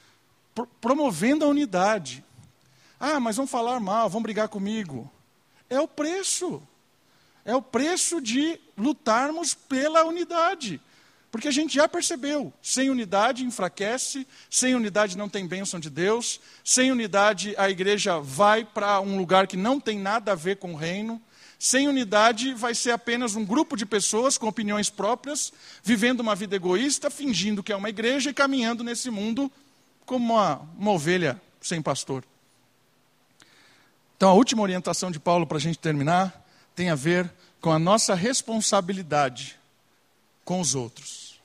[0.78, 2.22] promovendo a unidade.
[2.98, 5.10] Ah, mas vão falar mal, vão brigar comigo.
[5.70, 6.62] É o preço.
[7.46, 10.78] É o preço de lutarmos pela unidade.
[11.30, 16.40] Porque a gente já percebeu, sem unidade enfraquece, sem unidade não tem bênção de Deus,
[16.64, 20.72] sem unidade a igreja vai para um lugar que não tem nada a ver com
[20.72, 21.22] o reino,
[21.56, 25.52] sem unidade, vai ser apenas um grupo de pessoas com opiniões próprias,
[25.84, 29.52] vivendo uma vida egoísta, fingindo que é uma igreja e caminhando nesse mundo
[30.06, 32.24] como uma, uma ovelha sem pastor.
[34.16, 37.78] Então, a última orientação de Paulo para a gente terminar tem a ver com a
[37.78, 39.59] nossa responsabilidade
[40.50, 41.40] com os outros,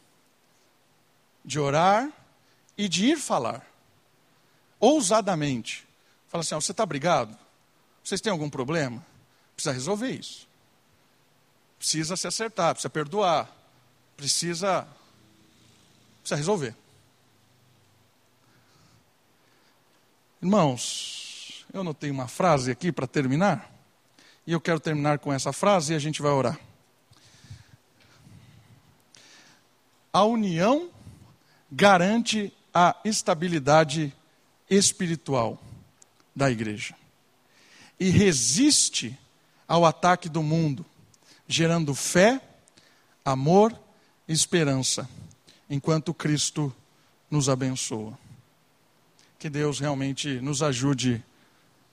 [1.46, 2.12] de orar
[2.76, 3.64] e de ir falar,
[4.80, 5.88] ousadamente.
[6.28, 7.38] Fala assim: você está brigado?
[8.04, 9.06] Vocês têm algum problema?
[9.54, 10.48] Precisa resolver isso.
[11.78, 13.48] Precisa se acertar, precisa perdoar.
[14.18, 14.88] Precisa.
[16.22, 16.76] Precisa resolver.
[20.42, 23.72] Irmãos, eu notei uma frase aqui para terminar.
[24.48, 26.60] E eu quero terminar com essa frase e a gente vai orar.
[30.16, 30.90] A união
[31.70, 34.16] garante a estabilidade
[34.70, 35.62] espiritual
[36.34, 36.96] da igreja
[38.00, 39.20] e resiste
[39.68, 40.86] ao ataque do mundo,
[41.50, 42.40] gerando fé,
[43.26, 43.78] amor
[44.26, 45.10] e esperança,
[45.70, 46.74] enquanto Cristo
[47.30, 48.18] nos abençoa.
[49.38, 51.22] Que Deus realmente nos ajude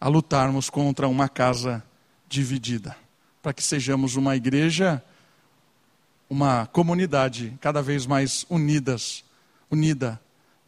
[0.01, 1.83] a lutarmos contra uma casa
[2.29, 2.97] dividida,
[3.43, 5.03] para que sejamos uma igreja,
[6.33, 9.22] uma comunidade cada vez mais unidas,
[9.70, 10.18] unida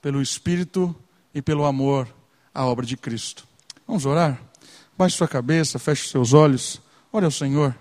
[0.02, 0.94] pelo Espírito
[1.34, 2.06] e pelo amor
[2.52, 3.48] à obra de Cristo.
[3.86, 4.38] Vamos orar?
[4.94, 6.82] Baixe sua cabeça, feche seus olhos.
[7.10, 7.74] Ore ao Senhor.